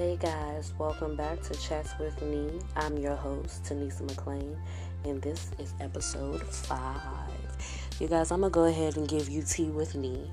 Hey 0.00 0.16
guys, 0.16 0.72
welcome 0.78 1.14
back 1.14 1.42
to 1.42 1.54
Chats 1.56 1.92
with 1.98 2.22
Me. 2.22 2.58
I'm 2.74 2.96
your 2.96 3.16
host, 3.16 3.64
Tanisa 3.64 4.00
McLean, 4.00 4.56
and 5.04 5.20
this 5.20 5.50
is 5.58 5.74
episode 5.78 6.42
five. 6.42 7.28
You 8.00 8.08
guys, 8.08 8.30
I'm 8.30 8.40
gonna 8.40 8.50
go 8.50 8.64
ahead 8.64 8.96
and 8.96 9.06
give 9.06 9.28
you 9.28 9.42
tea 9.42 9.68
with 9.68 9.94
me. 9.94 10.30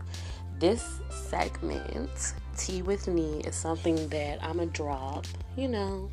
This 0.58 1.02
segment, 1.10 2.34
tea 2.56 2.82
with 2.82 3.10
me, 3.10 3.42
is 3.42 3.58
something 3.58 4.08
that 4.08 4.42
I'm 4.42 4.60
gonna 4.60 4.68
drop, 4.68 5.28
you 5.58 5.68
know, 5.68 6.10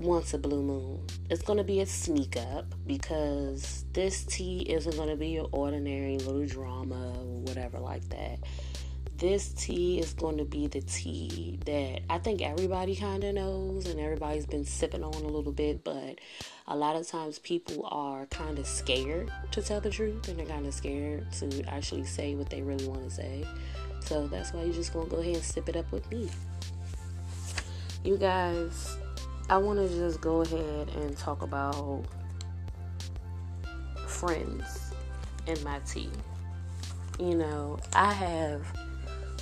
once 0.00 0.32
a 0.32 0.38
blue 0.38 0.62
moon. 0.62 1.06
It's 1.28 1.42
gonna 1.42 1.64
be 1.64 1.80
a 1.80 1.86
sneak 1.86 2.38
up 2.38 2.64
because 2.86 3.84
this 3.92 4.24
tea 4.24 4.60
isn't 4.70 4.96
gonna 4.96 5.16
be 5.16 5.28
your 5.28 5.50
ordinary 5.52 6.16
little 6.16 6.46
drama 6.46 7.12
or 7.18 7.40
whatever 7.42 7.78
like 7.78 8.08
that 8.08 8.38
this 9.18 9.48
tea 9.48 9.98
is 9.98 10.12
going 10.12 10.38
to 10.38 10.44
be 10.44 10.68
the 10.68 10.80
tea 10.80 11.58
that 11.66 12.00
I 12.08 12.18
think 12.18 12.40
everybody 12.40 12.94
kind 12.94 13.24
of 13.24 13.34
knows 13.34 13.86
and 13.86 13.98
everybody's 13.98 14.46
been 14.46 14.64
sipping 14.64 15.02
on 15.02 15.12
a 15.12 15.26
little 15.26 15.52
bit, 15.52 15.82
but 15.82 16.20
a 16.68 16.76
lot 16.76 16.94
of 16.94 17.06
times 17.08 17.40
people 17.40 17.88
are 17.90 18.26
kind 18.26 18.60
of 18.60 18.66
scared 18.66 19.32
to 19.50 19.60
tell 19.60 19.80
the 19.80 19.90
truth 19.90 20.28
and 20.28 20.38
they're 20.38 20.46
kind 20.46 20.66
of 20.66 20.72
scared 20.72 21.30
to 21.32 21.62
actually 21.64 22.04
say 22.04 22.36
what 22.36 22.48
they 22.48 22.62
really 22.62 22.86
want 22.86 23.02
to 23.02 23.10
say. 23.10 23.44
So 24.04 24.28
that's 24.28 24.52
why 24.52 24.62
you're 24.62 24.72
just 24.72 24.92
going 24.92 25.08
to 25.08 25.16
go 25.16 25.20
ahead 25.20 25.34
and 25.34 25.44
sip 25.44 25.68
it 25.68 25.76
up 25.76 25.90
with 25.90 26.08
me. 26.12 26.28
You 28.04 28.16
guys, 28.16 28.98
I 29.50 29.58
want 29.58 29.80
to 29.80 29.88
just 29.88 30.20
go 30.20 30.42
ahead 30.42 30.90
and 30.90 31.16
talk 31.16 31.42
about 31.42 32.04
friends 34.06 34.92
in 35.48 35.62
my 35.64 35.80
tea. 35.80 36.10
You 37.18 37.34
know, 37.34 37.80
I 37.94 38.12
have 38.12 38.64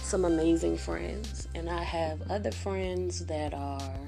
some 0.06 0.24
amazing 0.24 0.77
friends, 0.77 1.48
and 1.56 1.69
I 1.69 1.83
have 1.83 2.30
other 2.30 2.52
friends 2.52 3.26
that 3.26 3.52
are. 3.52 3.99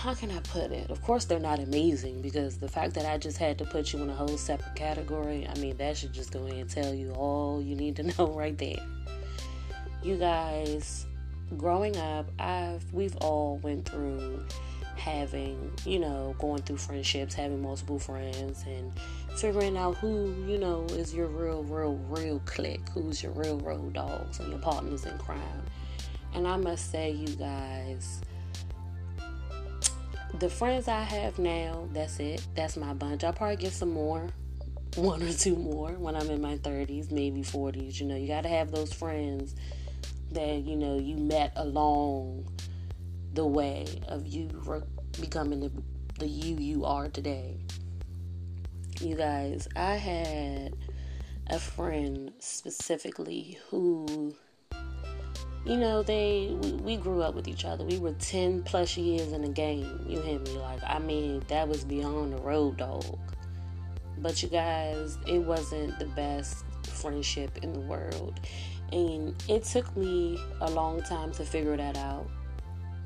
How 0.00 0.14
can 0.14 0.30
I 0.30 0.40
put 0.40 0.70
it? 0.72 0.90
Of 0.90 1.02
course, 1.02 1.26
they're 1.26 1.38
not 1.38 1.58
amazing 1.58 2.22
because 2.22 2.56
the 2.56 2.68
fact 2.68 2.94
that 2.94 3.04
I 3.04 3.18
just 3.18 3.36
had 3.36 3.58
to 3.58 3.66
put 3.66 3.92
you 3.92 4.02
in 4.02 4.08
a 4.08 4.14
whole 4.14 4.38
separate 4.38 4.74
category, 4.74 5.46
I 5.46 5.58
mean, 5.58 5.76
that 5.76 5.98
should 5.98 6.14
just 6.14 6.32
go 6.32 6.46
in 6.46 6.60
and 6.60 6.70
tell 6.70 6.94
you 6.94 7.12
all 7.12 7.60
you 7.60 7.76
need 7.76 7.96
to 7.96 8.02
know 8.18 8.28
right 8.28 8.56
there. 8.56 8.80
You 10.02 10.16
guys, 10.16 11.04
growing 11.58 11.96
up, 11.98 12.30
I've 12.38 12.90
we've 12.94 13.16
all 13.16 13.58
went 13.58 13.86
through 13.86 14.46
having, 14.96 15.72
you 15.84 15.98
know, 15.98 16.34
going 16.38 16.62
through 16.62 16.78
friendships, 16.78 17.34
having 17.34 17.60
multiple 17.60 17.98
friends, 17.98 18.64
and 18.66 18.92
figuring 19.36 19.76
out 19.76 19.96
who, 19.98 20.34
you 20.46 20.58
know, 20.58 20.84
is 20.90 21.14
your 21.14 21.26
real, 21.26 21.62
real, 21.64 21.96
real 22.08 22.40
clique, 22.46 22.88
who's 22.90 23.22
your 23.22 23.32
real 23.32 23.58
road 23.58 23.92
dogs 23.92 24.40
and 24.40 24.50
your 24.50 24.58
partners 24.58 25.04
in 25.04 25.16
crime. 25.18 25.62
And 26.34 26.48
I 26.48 26.56
must 26.56 26.90
say, 26.90 27.10
you 27.10 27.28
guys, 27.36 28.22
the 30.38 30.48
friends 30.48 30.88
I 30.88 31.02
have 31.02 31.38
now, 31.38 31.88
that's 31.92 32.18
it. 32.18 32.46
That's 32.54 32.76
my 32.76 32.94
bunch. 32.94 33.24
I'll 33.24 33.32
probably 33.32 33.56
get 33.56 33.72
some 33.72 33.90
more, 33.90 34.28
one 34.96 35.22
or 35.22 35.32
two 35.32 35.56
more 35.56 35.90
when 35.92 36.16
I'm 36.16 36.30
in 36.30 36.40
my 36.40 36.56
30s, 36.58 37.10
maybe 37.10 37.42
40s. 37.42 38.00
You 38.00 38.06
know, 38.06 38.16
you 38.16 38.28
got 38.28 38.42
to 38.42 38.48
have 38.48 38.70
those 38.70 38.92
friends 38.92 39.54
that, 40.32 40.62
you 40.64 40.76
know, 40.76 40.98
you 40.98 41.16
met 41.16 41.52
along 41.56 42.48
the 43.34 43.46
way 43.46 43.86
of 44.08 44.26
you 44.26 44.48
becoming 45.20 45.60
the, 45.60 45.70
the 46.18 46.26
you 46.26 46.56
you 46.56 46.84
are 46.84 47.08
today. 47.08 47.58
You 49.00 49.14
guys, 49.14 49.68
I 49.76 49.96
had 49.96 50.74
a 51.48 51.58
friend 51.58 52.32
specifically 52.38 53.58
who 53.68 54.34
you 55.66 55.76
know 55.76 56.02
they 56.02 56.56
we, 56.62 56.72
we, 56.72 56.96
grew 56.96 57.20
up 57.20 57.34
with 57.34 57.46
each 57.46 57.66
other. 57.66 57.84
We 57.84 57.98
were 57.98 58.12
10 58.12 58.62
plus 58.62 58.96
years 58.96 59.32
in 59.32 59.42
the 59.42 59.50
game 59.50 60.06
you 60.08 60.20
hear 60.20 60.38
me? 60.38 60.50
Like 60.52 60.80
i 60.86 60.98
mean 60.98 61.42
that 61.48 61.68
was 61.68 61.84
beyond 61.84 62.32
the 62.32 62.38
road 62.38 62.78
dog. 62.78 63.18
But 64.18 64.42
you 64.42 64.48
guys 64.48 65.18
it 65.26 65.40
wasn't 65.40 65.98
the 65.98 66.06
best 66.06 66.64
friendship 66.84 67.58
in 67.62 67.74
the 67.74 67.80
world. 67.80 68.40
And 68.92 69.34
it 69.46 69.64
took 69.64 69.94
me 69.94 70.38
a 70.60 70.70
long 70.70 71.02
time 71.02 71.32
to 71.32 71.44
figure 71.44 71.76
that 71.76 71.98
out 71.98 72.30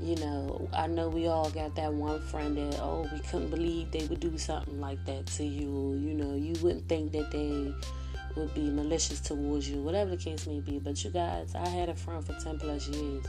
you 0.03 0.17
know, 0.17 0.69
I 0.73 0.87
know 0.87 1.09
we 1.09 1.27
all 1.27 1.51
got 1.51 1.75
that 1.77 1.93
one 1.93 2.21
friend 2.21 2.57
that, 2.57 2.81
oh, 2.81 3.09
we 3.13 3.19
couldn't 3.21 3.51
believe 3.51 3.91
they 3.91 4.07
would 4.07 4.21
do 4.21 4.37
something 4.39 4.81
like 4.81 5.05
that 5.07 5.27
to 5.27 5.45
you. 5.45 5.99
You 6.01 6.15
know, 6.15 6.35
you 6.35 6.55
wouldn't 6.63 6.89
think 6.89 7.13
that 7.13 7.31
they 7.31 7.75
would 8.37 8.55
be 8.55 8.71
malicious 8.71 9.21
towards 9.21 9.69
you, 9.69 9.83
whatever 9.83 10.11
the 10.11 10.17
case 10.17 10.47
may 10.47 10.61
be. 10.61 10.79
But 10.79 11.03
you 11.05 11.11
guys, 11.11 11.55
I 11.55 11.69
had 11.69 11.89
a 11.89 11.95
friend 11.95 12.25
for 12.25 12.33
10 12.35 12.59
plus 12.59 12.89
years. 12.89 13.25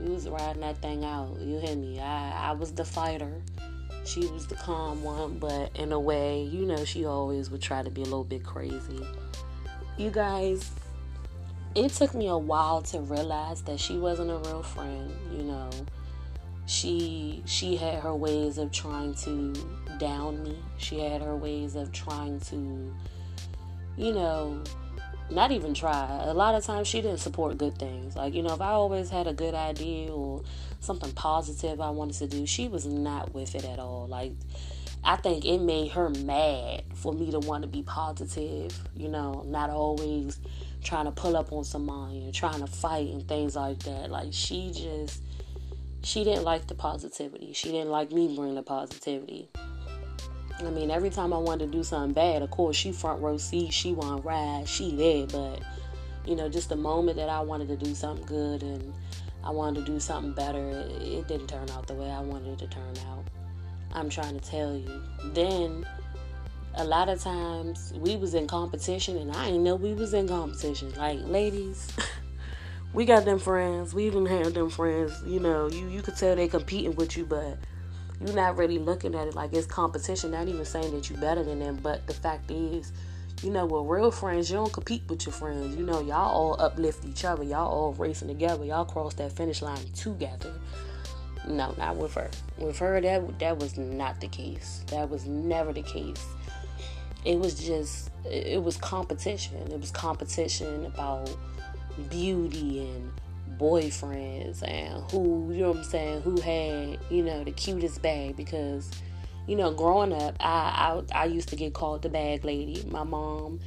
We 0.00 0.10
was 0.10 0.28
riding 0.28 0.62
that 0.62 0.78
thing 0.78 1.04
out. 1.04 1.36
You 1.40 1.58
hear 1.58 1.76
me? 1.76 2.00
I, 2.00 2.50
I 2.50 2.52
was 2.52 2.72
the 2.72 2.84
fighter. 2.84 3.32
She 4.04 4.20
was 4.26 4.46
the 4.46 4.54
calm 4.54 5.02
one, 5.02 5.38
but 5.38 5.76
in 5.76 5.92
a 5.92 6.00
way, 6.00 6.42
you 6.42 6.64
know, 6.64 6.84
she 6.84 7.04
always 7.04 7.50
would 7.50 7.60
try 7.60 7.82
to 7.82 7.90
be 7.90 8.00
a 8.02 8.04
little 8.04 8.24
bit 8.24 8.44
crazy. 8.44 9.04
You 9.98 10.10
guys, 10.10 10.70
it 11.74 11.90
took 11.90 12.14
me 12.14 12.28
a 12.28 12.38
while 12.38 12.80
to 12.82 13.00
realize 13.00 13.62
that 13.62 13.78
she 13.78 13.98
wasn't 13.98 14.30
a 14.30 14.38
real 14.38 14.62
friend, 14.62 15.12
you 15.32 15.42
know 15.42 15.70
she 16.68 17.42
she 17.46 17.76
had 17.76 18.02
her 18.02 18.14
ways 18.14 18.58
of 18.58 18.70
trying 18.70 19.14
to 19.14 19.54
down 19.98 20.42
me. 20.42 20.58
She 20.76 21.00
had 21.00 21.22
her 21.22 21.34
ways 21.34 21.74
of 21.74 21.90
trying 21.92 22.40
to, 22.40 22.94
you 23.96 24.12
know, 24.12 24.62
not 25.30 25.50
even 25.50 25.72
try. 25.72 26.20
A 26.24 26.34
lot 26.34 26.54
of 26.54 26.62
times 26.62 26.86
she 26.86 27.00
didn't 27.00 27.20
support 27.20 27.56
good 27.56 27.78
things. 27.78 28.16
Like, 28.16 28.34
you 28.34 28.42
know, 28.42 28.52
if 28.52 28.60
I 28.60 28.72
always 28.72 29.08
had 29.08 29.26
a 29.26 29.32
good 29.32 29.54
idea 29.54 30.12
or 30.12 30.42
something 30.80 31.10
positive 31.12 31.80
I 31.80 31.88
wanted 31.88 32.18
to 32.18 32.26
do, 32.26 32.46
she 32.46 32.68
was 32.68 32.84
not 32.84 33.32
with 33.32 33.54
it 33.54 33.64
at 33.64 33.78
all. 33.78 34.06
Like, 34.06 34.32
I 35.02 35.16
think 35.16 35.46
it 35.46 35.58
made 35.62 35.92
her 35.92 36.10
mad 36.10 36.82
for 36.94 37.14
me 37.14 37.30
to 37.30 37.38
want 37.38 37.62
to 37.62 37.68
be 37.68 37.82
positive, 37.82 38.78
you 38.94 39.08
know, 39.08 39.42
not 39.46 39.70
always 39.70 40.38
trying 40.84 41.06
to 41.06 41.12
pull 41.12 41.34
up 41.34 41.50
on 41.50 41.64
somebody 41.64 42.24
and 42.24 42.34
trying 42.34 42.60
to 42.60 42.66
fight 42.66 43.08
and 43.08 43.26
things 43.26 43.56
like 43.56 43.78
that. 43.80 44.10
Like, 44.10 44.28
she 44.32 44.70
just 44.70 45.22
she 46.02 46.24
didn't 46.24 46.44
like 46.44 46.66
the 46.66 46.74
positivity. 46.74 47.52
She 47.52 47.70
didn't 47.70 47.90
like 47.90 48.12
me 48.12 48.34
bringing 48.34 48.54
the 48.54 48.62
positivity. 48.62 49.48
I 50.58 50.70
mean, 50.70 50.90
every 50.90 51.10
time 51.10 51.32
I 51.32 51.38
wanted 51.38 51.70
to 51.70 51.78
do 51.78 51.84
something 51.84 52.12
bad, 52.12 52.42
of 52.42 52.50
course, 52.50 52.76
she 52.76 52.90
front 52.90 53.22
row 53.22 53.36
seat, 53.36 53.72
she 53.72 53.92
want 53.92 54.24
ride, 54.24 54.68
she 54.68 54.94
there. 54.94 55.26
But, 55.26 55.62
you 56.26 56.34
know, 56.34 56.48
just 56.48 56.68
the 56.68 56.76
moment 56.76 57.16
that 57.16 57.28
I 57.28 57.40
wanted 57.40 57.68
to 57.68 57.76
do 57.76 57.94
something 57.94 58.26
good 58.26 58.62
and 58.62 58.92
I 59.44 59.50
wanted 59.50 59.86
to 59.86 59.92
do 59.92 60.00
something 60.00 60.32
better, 60.32 60.68
it, 60.68 61.02
it 61.02 61.28
didn't 61.28 61.46
turn 61.46 61.70
out 61.70 61.86
the 61.86 61.94
way 61.94 62.10
I 62.10 62.20
wanted 62.20 62.54
it 62.54 62.58
to 62.58 62.66
turn 62.66 62.94
out. 63.08 63.24
I'm 63.92 64.08
trying 64.08 64.38
to 64.38 64.44
tell 64.44 64.76
you. 64.76 65.02
Then, 65.32 65.86
a 66.74 66.84
lot 66.84 67.08
of 67.08 67.20
times, 67.20 67.92
we 67.96 68.16
was 68.16 68.34
in 68.34 68.46
competition 68.46 69.16
and 69.16 69.32
I 69.32 69.46
didn't 69.46 69.62
know 69.62 69.76
we 69.76 69.94
was 69.94 70.14
in 70.14 70.28
competition. 70.28 70.92
Like, 70.94 71.18
ladies... 71.22 71.92
we 72.92 73.04
got 73.04 73.24
them 73.24 73.38
friends. 73.38 73.94
We 73.94 74.06
even 74.06 74.26
have 74.26 74.54
them 74.54 74.70
friends. 74.70 75.22
You 75.26 75.40
know, 75.40 75.68
you 75.68 75.88
you 75.88 76.02
could 76.02 76.16
tell 76.16 76.36
they're 76.36 76.48
competing 76.48 76.94
with 76.96 77.16
you, 77.16 77.24
but 77.24 77.58
you're 78.24 78.34
not 78.34 78.56
really 78.56 78.78
looking 78.78 79.14
at 79.14 79.28
it 79.28 79.34
like 79.34 79.52
it's 79.52 79.66
competition. 79.66 80.30
Not 80.30 80.48
even 80.48 80.64
saying 80.64 80.92
that 80.94 81.08
you're 81.08 81.20
better 81.20 81.42
than 81.42 81.60
them, 81.60 81.78
but 81.82 82.06
the 82.06 82.14
fact 82.14 82.50
is, 82.50 82.92
you 83.42 83.50
know, 83.50 83.66
with 83.66 83.86
real 83.86 84.10
friends, 84.10 84.50
you 84.50 84.56
don't 84.56 84.72
compete 84.72 85.02
with 85.08 85.26
your 85.26 85.32
friends. 85.32 85.76
You 85.76 85.84
know, 85.84 86.00
y'all 86.00 86.30
all 86.30 86.60
uplift 86.60 87.04
each 87.04 87.24
other. 87.24 87.44
Y'all 87.44 87.70
all 87.70 87.92
racing 87.92 88.28
together. 88.28 88.64
Y'all 88.64 88.84
cross 88.84 89.14
that 89.14 89.32
finish 89.32 89.62
line 89.62 89.84
together. 89.94 90.52
No, 91.46 91.74
not 91.78 91.96
with 91.96 92.14
her. 92.14 92.30
With 92.58 92.78
her, 92.78 93.00
that 93.00 93.38
that 93.38 93.58
was 93.58 93.78
not 93.78 94.20
the 94.20 94.28
case. 94.28 94.82
That 94.88 95.08
was 95.08 95.26
never 95.26 95.72
the 95.72 95.82
case. 95.82 96.24
It 97.24 97.38
was 97.38 97.54
just, 97.54 98.10
it 98.24 98.62
was 98.62 98.76
competition. 98.76 99.56
It 99.70 99.80
was 99.80 99.90
competition 99.90 100.86
about 100.86 101.30
beauty 102.08 102.88
and 102.88 103.12
boyfriends 103.58 104.62
and 104.66 105.02
who 105.10 105.52
you 105.52 105.62
know 105.62 105.68
what 105.70 105.78
I'm 105.78 105.84
saying 105.84 106.22
who 106.22 106.40
had 106.40 106.98
you 107.10 107.22
know 107.22 107.42
the 107.42 107.50
cutest 107.50 108.00
bag 108.02 108.36
because 108.36 108.90
you 109.46 109.56
know 109.56 109.72
growing 109.72 110.12
up 110.12 110.36
I, 110.40 111.02
I 111.12 111.22
I 111.22 111.24
used 111.24 111.48
to 111.48 111.56
get 111.56 111.74
called 111.74 112.02
the 112.02 112.08
bag 112.08 112.44
lady. 112.44 112.84
My 112.90 113.04
mom 113.04 113.60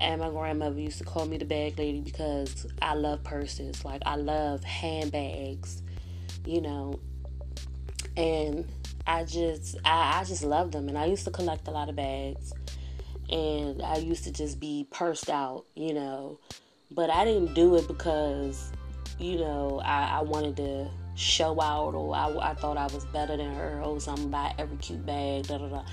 and 0.00 0.20
my 0.20 0.28
grandmother 0.28 0.78
used 0.78 0.98
to 0.98 1.04
call 1.04 1.26
me 1.26 1.38
the 1.38 1.44
bag 1.44 1.78
lady 1.78 2.00
because 2.00 2.66
I 2.82 2.94
love 2.94 3.22
purses. 3.22 3.84
Like 3.84 4.02
I 4.04 4.16
love 4.16 4.64
handbags 4.64 5.82
you 6.44 6.60
know. 6.60 7.00
And 8.16 8.66
I 9.06 9.24
just 9.24 9.76
I, 9.84 10.20
I 10.20 10.24
just 10.24 10.42
love 10.42 10.72
them. 10.72 10.88
And 10.88 10.98
I 10.98 11.06
used 11.06 11.24
to 11.24 11.30
collect 11.30 11.68
a 11.68 11.70
lot 11.70 11.88
of 11.88 11.96
bags. 11.96 12.52
And 13.28 13.82
I 13.82 13.96
used 13.98 14.24
to 14.24 14.32
just 14.32 14.58
be 14.58 14.86
pursed 14.90 15.28
out 15.28 15.66
you 15.74 15.94
know 15.94 16.40
but 16.90 17.10
I 17.10 17.24
didn't 17.24 17.54
do 17.54 17.74
it 17.76 17.88
because, 17.88 18.72
you 19.18 19.38
know, 19.38 19.80
I, 19.84 20.18
I 20.18 20.22
wanted 20.22 20.56
to 20.56 20.88
show 21.14 21.60
out 21.60 21.94
or 21.94 22.14
I, 22.14 22.50
I 22.50 22.54
thought 22.54 22.76
I 22.76 22.86
was 22.86 23.04
better 23.06 23.36
than 23.36 23.54
her 23.54 23.82
or 23.82 24.00
something 24.00 24.30
buy 24.30 24.54
every 24.58 24.76
cute 24.76 25.04
bag, 25.04 25.46
da 25.46 25.58
da 25.58 25.68
da. 25.68 25.84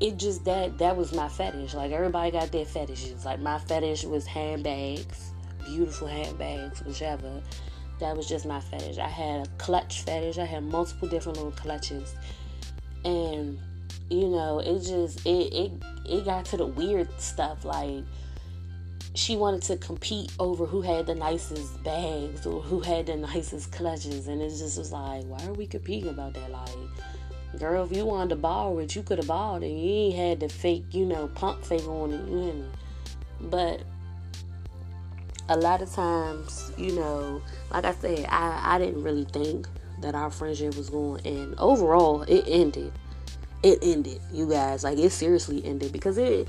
It 0.00 0.16
just 0.16 0.44
that 0.46 0.78
that 0.78 0.96
was 0.96 1.12
my 1.12 1.28
fetish. 1.28 1.74
Like 1.74 1.92
everybody 1.92 2.30
got 2.30 2.50
their 2.50 2.64
fetishes. 2.64 3.24
Like 3.24 3.40
my 3.40 3.58
fetish 3.58 4.04
was 4.04 4.26
handbags, 4.26 5.32
beautiful 5.66 6.08
handbags, 6.08 6.82
whichever. 6.82 7.42
That 7.98 8.16
was 8.16 8.26
just 8.26 8.46
my 8.46 8.60
fetish. 8.60 8.96
I 8.96 9.08
had 9.08 9.46
a 9.46 9.50
clutch 9.58 10.02
fetish. 10.02 10.38
I 10.38 10.46
had 10.46 10.62
multiple 10.64 11.06
different 11.06 11.36
little 11.36 11.52
clutches. 11.52 12.14
And 13.04 13.58
you 14.08 14.28
know, 14.28 14.60
it 14.60 14.80
just 14.80 15.26
it 15.26 15.52
it 15.52 15.72
it 16.06 16.24
got 16.24 16.46
to 16.46 16.56
the 16.56 16.66
weird 16.66 17.08
stuff 17.20 17.64
like 17.66 18.04
she 19.20 19.36
wanted 19.36 19.60
to 19.60 19.76
compete 19.76 20.32
over 20.38 20.64
who 20.64 20.80
had 20.80 21.06
the 21.06 21.14
nicest 21.14 21.82
bags 21.84 22.46
or 22.46 22.62
who 22.62 22.80
had 22.80 23.04
the 23.06 23.16
nicest 23.16 23.70
clutches 23.70 24.28
and 24.28 24.40
it 24.40 24.48
just 24.48 24.78
was 24.78 24.92
like 24.92 25.22
why 25.24 25.44
are 25.46 25.52
we 25.52 25.66
competing 25.66 26.08
about 26.08 26.32
that? 26.32 26.50
Like 26.50 27.58
girl 27.58 27.84
if 27.84 27.94
you 27.94 28.06
wanted 28.06 28.30
to 28.30 28.36
ball 28.36 28.78
it, 28.78 28.96
you 28.96 29.02
could 29.02 29.18
have 29.18 29.26
balled 29.26 29.62
it. 29.62 29.68
you 29.68 29.90
ain't 29.90 30.16
had 30.16 30.40
the 30.40 30.48
fake 30.48 30.86
you 30.92 31.04
know 31.04 31.28
pump 31.28 31.62
fake 31.64 31.86
on 31.86 32.12
it 32.12 32.28
you 32.28 32.52
know 32.54 32.64
but 33.42 33.82
a 35.50 35.56
lot 35.56 35.82
of 35.82 35.92
times 35.92 36.72
you 36.78 36.92
know 36.92 37.42
like 37.72 37.84
i 37.84 37.92
said 37.94 38.24
i 38.28 38.76
i 38.76 38.78
didn't 38.78 39.02
really 39.02 39.24
think 39.24 39.66
that 40.00 40.14
our 40.14 40.30
friendship 40.30 40.76
was 40.76 40.90
going 40.90 41.24
and 41.26 41.54
overall 41.58 42.22
it 42.22 42.44
ended. 42.46 42.92
It 43.62 43.78
ended 43.82 44.20
you 44.32 44.48
guys. 44.48 44.84
Like 44.84 44.98
it 44.98 45.10
seriously 45.10 45.64
ended 45.64 45.92
because 45.92 46.18
it 46.18 46.48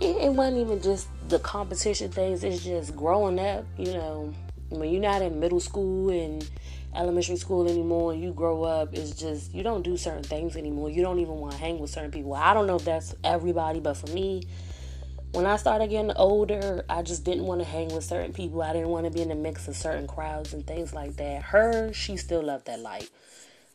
it, 0.00 0.16
it 0.16 0.32
wasn't 0.32 0.58
even 0.58 0.82
just 0.82 1.08
the 1.32 1.38
competition 1.38 2.10
things. 2.10 2.44
is 2.44 2.62
just 2.62 2.94
growing 2.94 3.40
up. 3.40 3.64
You 3.76 3.94
know, 3.94 4.34
when 4.68 4.90
you're 4.90 5.00
not 5.00 5.22
in 5.22 5.40
middle 5.40 5.60
school 5.60 6.10
and 6.10 6.48
elementary 6.94 7.36
school 7.36 7.68
anymore, 7.68 8.12
and 8.12 8.22
you 8.22 8.32
grow 8.32 8.62
up, 8.62 8.92
it's 8.92 9.12
just 9.12 9.52
you 9.52 9.62
don't 9.62 9.82
do 9.82 9.96
certain 9.96 10.22
things 10.22 10.56
anymore. 10.56 10.90
You 10.90 11.02
don't 11.02 11.18
even 11.18 11.34
want 11.34 11.54
to 11.54 11.58
hang 11.58 11.78
with 11.78 11.90
certain 11.90 12.10
people. 12.10 12.34
I 12.34 12.54
don't 12.54 12.66
know 12.66 12.76
if 12.76 12.84
that's 12.84 13.14
everybody, 13.24 13.80
but 13.80 13.94
for 13.94 14.08
me, 14.08 14.42
when 15.32 15.46
I 15.46 15.56
started 15.56 15.88
getting 15.88 16.12
older, 16.12 16.84
I 16.90 17.00
just 17.00 17.24
didn't 17.24 17.44
want 17.44 17.62
to 17.62 17.66
hang 17.66 17.88
with 17.94 18.04
certain 18.04 18.34
people. 18.34 18.60
I 18.62 18.74
didn't 18.74 18.90
want 18.90 19.06
to 19.06 19.10
be 19.10 19.22
in 19.22 19.30
the 19.30 19.34
mix 19.34 19.66
of 19.66 19.74
certain 19.74 20.06
crowds 20.06 20.52
and 20.52 20.66
things 20.66 20.92
like 20.92 21.16
that. 21.16 21.42
Her, 21.42 21.94
she 21.94 22.18
still 22.18 22.42
loved 22.42 22.66
that 22.66 22.80
light. 22.80 23.08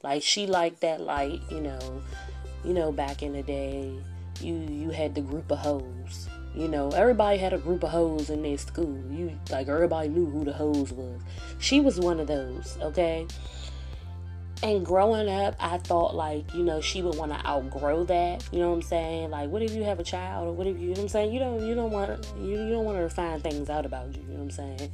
Like 0.03 0.21
she 0.21 0.45
liked 0.45 0.81
that 0.81 1.01
light, 1.01 1.41
you 1.49 1.59
know. 1.59 2.03
You 2.63 2.75
know, 2.75 2.91
back 2.91 3.23
in 3.23 3.33
the 3.33 3.41
day, 3.41 3.97
you 4.41 4.53
you 4.69 4.91
had 4.91 5.15
the 5.15 5.21
group 5.21 5.51
of 5.51 5.57
hoes. 5.57 6.29
You 6.57 6.67
know, 6.67 6.89
everybody 6.89 7.37
had 7.37 7.53
a 7.53 7.59
group 7.59 7.83
of 7.83 7.91
hoes 7.91 8.31
in 8.31 8.41
their 8.41 8.57
school. 8.57 8.99
You 9.11 9.39
like 9.51 9.67
everybody 9.67 10.09
knew 10.09 10.25
who 10.25 10.43
the 10.43 10.53
hoes 10.53 10.91
was. 10.91 11.21
She 11.59 11.79
was 11.79 11.99
one 11.99 12.19
of 12.19 12.25
those, 12.25 12.79
okay? 12.81 13.27
And 14.63 14.83
growing 14.83 15.29
up, 15.29 15.55
I 15.59 15.77
thought 15.77 16.15
like, 16.15 16.51
you 16.55 16.63
know, 16.63 16.81
she 16.81 17.03
would 17.03 17.15
want 17.15 17.31
to 17.31 17.47
outgrow 17.47 18.05
that. 18.05 18.43
You 18.51 18.57
know 18.57 18.69
what 18.69 18.77
I'm 18.77 18.81
saying? 18.81 19.29
Like, 19.29 19.51
what 19.51 19.61
if 19.61 19.71
you 19.71 19.83
have 19.83 19.99
a 19.99 20.03
child 20.03 20.47
or 20.47 20.51
what 20.51 20.65
if 20.65 20.77
you, 20.77 20.81
you 20.81 20.87
know 20.87 20.93
what 20.93 21.01
I'm 21.01 21.09
saying? 21.09 21.31
You 21.31 21.39
don't 21.39 21.63
you 21.63 21.75
don't 21.75 21.91
want 21.91 22.27
you, 22.39 22.49
you 22.49 22.69
don't 22.71 22.85
want 22.85 22.97
her 22.97 23.07
to 23.07 23.13
find 23.13 23.43
things 23.43 23.69
out 23.69 23.85
about 23.85 24.15
you, 24.15 24.23
you 24.23 24.29
know 24.29 24.43
what 24.43 24.59
I'm 24.59 24.77
saying? 24.77 24.91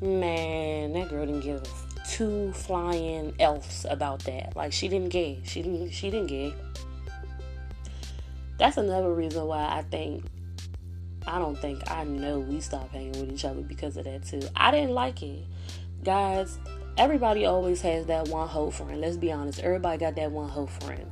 Man, 0.00 0.94
that 0.94 1.10
girl 1.10 1.26
didn't 1.26 1.42
give 1.42 1.62
two 2.08 2.50
flying 2.54 3.34
elves 3.38 3.84
about 3.90 4.24
that. 4.24 4.56
Like 4.56 4.72
she 4.72 4.88
didn't 4.88 5.10
care. 5.10 5.36
She 5.44 5.60
didn't 5.60 5.90
she 5.90 6.10
didn't 6.10 6.28
care 6.28 6.52
that's 8.58 8.76
another 8.76 9.14
reason 9.14 9.46
why 9.46 9.64
I 9.64 9.82
think 9.82 10.24
I 11.28 11.38
don't 11.38 11.58
think 11.58 11.88
I 11.90 12.04
know 12.04 12.38
we 12.38 12.60
stopped 12.60 12.92
hanging 12.92 13.20
with 13.20 13.30
each 13.30 13.44
other 13.44 13.60
because 13.60 13.96
of 13.98 14.04
that 14.04 14.24
too. 14.24 14.40
I 14.56 14.70
didn't 14.70 14.92
like 14.92 15.22
it. 15.22 15.44
Guys, 16.02 16.58
everybody 16.96 17.44
always 17.44 17.82
has 17.82 18.06
that 18.06 18.28
one 18.28 18.48
hoe 18.48 18.70
friend. 18.70 19.00
Let's 19.00 19.18
be 19.18 19.30
honest. 19.30 19.60
Everybody 19.60 19.98
got 19.98 20.16
that 20.16 20.32
one 20.32 20.48
hoe 20.48 20.66
friend. 20.66 21.10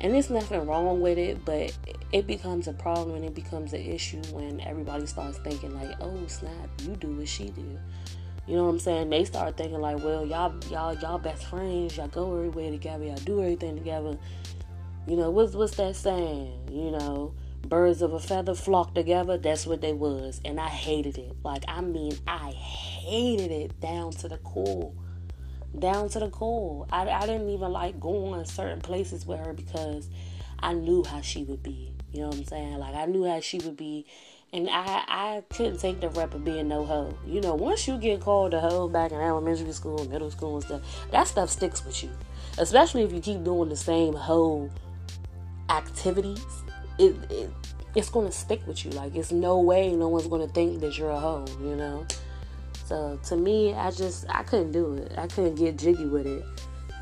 And 0.00 0.14
there's 0.14 0.30
nothing 0.30 0.66
wrong 0.66 1.02
with 1.02 1.18
it, 1.18 1.44
but 1.44 1.76
it 2.10 2.26
becomes 2.26 2.68
a 2.68 2.72
problem 2.72 3.16
and 3.16 3.24
it 3.24 3.34
becomes 3.34 3.74
an 3.74 3.82
issue 3.82 4.22
when 4.32 4.58
everybody 4.62 5.04
starts 5.04 5.36
thinking 5.38 5.74
like, 5.74 5.94
oh 6.00 6.26
snap, 6.26 6.70
you 6.82 6.96
do 6.96 7.08
what 7.08 7.28
she 7.28 7.50
do. 7.50 7.78
You 8.46 8.56
know 8.56 8.64
what 8.64 8.70
I'm 8.70 8.78
saying? 8.78 9.10
They 9.10 9.26
start 9.26 9.58
thinking 9.58 9.80
like, 9.80 10.02
well, 10.02 10.24
y'all 10.24 10.54
y'all 10.70 10.94
y'all 10.94 11.18
best 11.18 11.44
friends, 11.44 11.98
y'all 11.98 12.08
go 12.08 12.34
everywhere 12.34 12.70
together, 12.70 13.04
y'all 13.04 13.16
do 13.16 13.40
everything 13.40 13.76
together. 13.76 14.16
You 15.06 15.16
know, 15.16 15.30
what's 15.30 15.54
what's 15.54 15.76
that 15.76 15.96
saying? 15.96 16.50
You 16.72 16.92
know, 16.92 17.34
birds 17.62 18.02
of 18.02 18.12
a 18.12 18.20
feather 18.20 18.54
flock 18.54 18.94
together. 18.94 19.38
That's 19.38 19.66
what 19.66 19.80
they 19.80 19.92
was. 19.92 20.40
And 20.44 20.60
I 20.60 20.68
hated 20.68 21.18
it. 21.18 21.36
Like 21.44 21.64
I 21.68 21.80
mean 21.80 22.18
I 22.26 22.50
hated 22.50 23.50
it 23.50 23.80
down 23.80 24.12
to 24.12 24.28
the 24.28 24.38
core. 24.38 24.92
Down 25.78 26.08
to 26.10 26.18
the 26.18 26.30
core. 26.30 26.86
I, 26.90 27.08
I 27.08 27.26
didn't 27.26 27.48
even 27.50 27.70
like 27.70 28.00
going 28.00 28.44
certain 28.44 28.80
places 28.80 29.26
with 29.26 29.38
her 29.38 29.52
because 29.52 30.08
I 30.58 30.72
knew 30.72 31.04
how 31.04 31.20
she 31.20 31.44
would 31.44 31.62
be. 31.62 31.92
You 32.12 32.22
know 32.22 32.28
what 32.28 32.38
I'm 32.38 32.44
saying? 32.44 32.78
Like 32.78 32.94
I 32.94 33.06
knew 33.06 33.24
how 33.24 33.40
she 33.40 33.58
would 33.58 33.76
be 33.76 34.06
and 34.52 34.68
I 34.68 35.04
I 35.06 35.42
couldn't 35.50 35.78
take 35.78 36.00
the 36.00 36.08
rep 36.10 36.34
of 36.34 36.44
being 36.44 36.68
no 36.68 36.84
hoe. 36.84 37.16
You 37.26 37.40
know, 37.40 37.54
once 37.54 37.86
you 37.86 37.98
get 37.98 38.20
called 38.20 38.54
a 38.54 38.60
hoe 38.60 38.88
back 38.88 39.12
in 39.12 39.20
elementary 39.20 39.72
school, 39.72 40.04
middle 40.08 40.30
school 40.30 40.56
and 40.56 40.64
stuff, 40.64 41.10
that 41.12 41.28
stuff 41.28 41.50
sticks 41.50 41.84
with 41.84 42.02
you. 42.02 42.10
Especially 42.58 43.02
if 43.02 43.12
you 43.12 43.20
keep 43.20 43.44
doing 43.44 43.68
the 43.68 43.76
same 43.76 44.12
hoe 44.12 44.68
activities, 45.68 46.44
it, 47.00 47.16
it 47.30 47.50
it's 47.94 48.08
gonna 48.08 48.30
stick 48.30 48.64
with 48.66 48.84
you. 48.84 48.90
Like 48.92 49.16
it's 49.16 49.32
no 49.32 49.58
way 49.58 49.92
no 49.94 50.08
one's 50.08 50.28
gonna 50.28 50.48
think 50.48 50.80
that 50.80 50.96
you're 50.98 51.10
a 51.10 51.18
hoe, 51.18 51.46
you 51.60 51.76
know. 51.76 52.06
So 52.84 53.18
to 53.24 53.36
me, 53.36 53.74
I 53.74 53.90
just 53.90 54.26
I 54.28 54.42
couldn't 54.42 54.72
do 54.72 54.94
it. 54.94 55.12
I 55.16 55.26
couldn't 55.26 55.56
get 55.56 55.78
jiggy 55.78 56.06
with 56.06 56.26
it. 56.26 56.44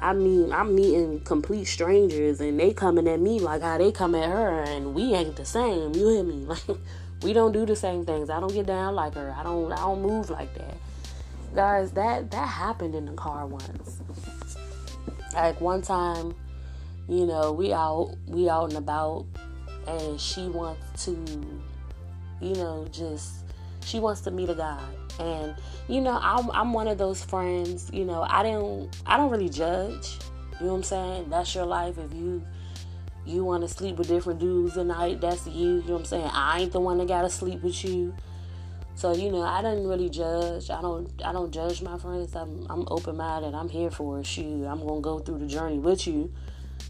I 0.00 0.12
mean, 0.12 0.52
I'm 0.52 0.76
meeting 0.76 1.20
complete 1.20 1.64
strangers 1.64 2.40
and 2.40 2.58
they 2.58 2.72
coming 2.72 3.08
at 3.08 3.20
me 3.20 3.40
like 3.40 3.62
how 3.62 3.78
they 3.78 3.90
come 3.90 4.14
at 4.14 4.30
her, 4.30 4.62
and 4.62 4.94
we 4.94 5.14
ain't 5.14 5.36
the 5.36 5.44
same. 5.44 5.94
You 5.94 6.08
hear 6.08 6.24
me? 6.24 6.46
Like 7.20 7.24
we 7.24 7.32
don't 7.32 7.50
do 7.50 7.66
the 7.66 7.74
same 7.74 8.06
things. 8.06 8.30
I 8.30 8.38
don't 8.38 8.54
get 8.54 8.66
down 8.66 8.94
like 8.94 9.14
her. 9.14 9.34
I 9.36 9.42
don't 9.42 9.72
I 9.72 9.78
don't 9.78 10.02
move 10.02 10.30
like 10.30 10.54
that. 10.54 10.76
Guys, 11.52 11.90
that 11.92 12.30
that 12.30 12.46
happened 12.46 12.94
in 12.94 13.06
the 13.06 13.12
car 13.14 13.44
once. 13.44 13.98
Like 15.34 15.60
one 15.60 15.82
time 15.82 16.36
you 17.08 17.24
know, 17.24 17.52
we 17.52 17.72
out 17.72 18.14
we 18.26 18.48
out 18.48 18.68
and 18.68 18.76
about 18.76 19.26
and 19.88 20.20
she 20.20 20.48
wants 20.48 21.04
to, 21.04 21.12
you 22.40 22.54
know, 22.54 22.86
just 22.92 23.44
she 23.84 24.00
wants 24.00 24.20
to 24.22 24.30
meet 24.30 24.50
a 24.50 24.54
guy. 24.54 24.84
And 25.18 25.54
you 25.88 26.00
know, 26.00 26.18
I'm 26.22 26.50
I'm 26.50 26.72
one 26.72 26.88
of 26.88 26.98
those 26.98 27.24
friends, 27.24 27.90
you 27.92 28.04
know, 28.04 28.22
I 28.28 28.42
don't 28.42 28.94
I 29.06 29.16
don't 29.16 29.30
really 29.30 29.48
judge. 29.48 30.18
You 30.60 30.66
know 30.66 30.72
what 30.72 30.78
I'm 30.78 30.82
saying? 30.82 31.30
That's 31.30 31.54
your 31.54 31.66
life. 31.66 31.98
If 31.98 32.12
you 32.12 32.42
you 33.24 33.44
want 33.44 33.62
to 33.62 33.68
sleep 33.68 33.96
with 33.96 34.08
different 34.08 34.40
dudes 34.40 34.74
tonight, 34.74 35.20
that's 35.20 35.46
you. 35.46 35.52
You 35.52 35.82
know 35.82 35.92
what 35.94 35.98
I'm 36.00 36.04
saying? 36.04 36.30
I 36.32 36.60
ain't 36.60 36.72
the 36.72 36.80
one 36.80 36.98
that 36.98 37.08
gotta 37.08 37.30
sleep 37.30 37.62
with 37.62 37.84
you. 37.84 38.14
So 38.94 39.14
you 39.14 39.30
know, 39.30 39.42
I 39.42 39.62
didn't 39.62 39.86
really 39.86 40.08
judge. 40.08 40.70
I 40.70 40.82
don't. 40.82 41.08
I 41.24 41.32
don't 41.32 41.52
judge 41.52 41.82
my 41.82 41.98
friends. 41.98 42.34
I'm. 42.34 42.66
I'm 42.68 42.84
open 42.88 43.16
minded. 43.16 43.54
I'm 43.54 43.68
here 43.68 43.90
for 43.90 44.18
a 44.18 44.24
shoe. 44.24 44.66
I'm 44.68 44.84
gonna 44.84 45.00
go 45.00 45.20
through 45.20 45.38
the 45.38 45.46
journey 45.46 45.78
with 45.78 46.06
you. 46.06 46.32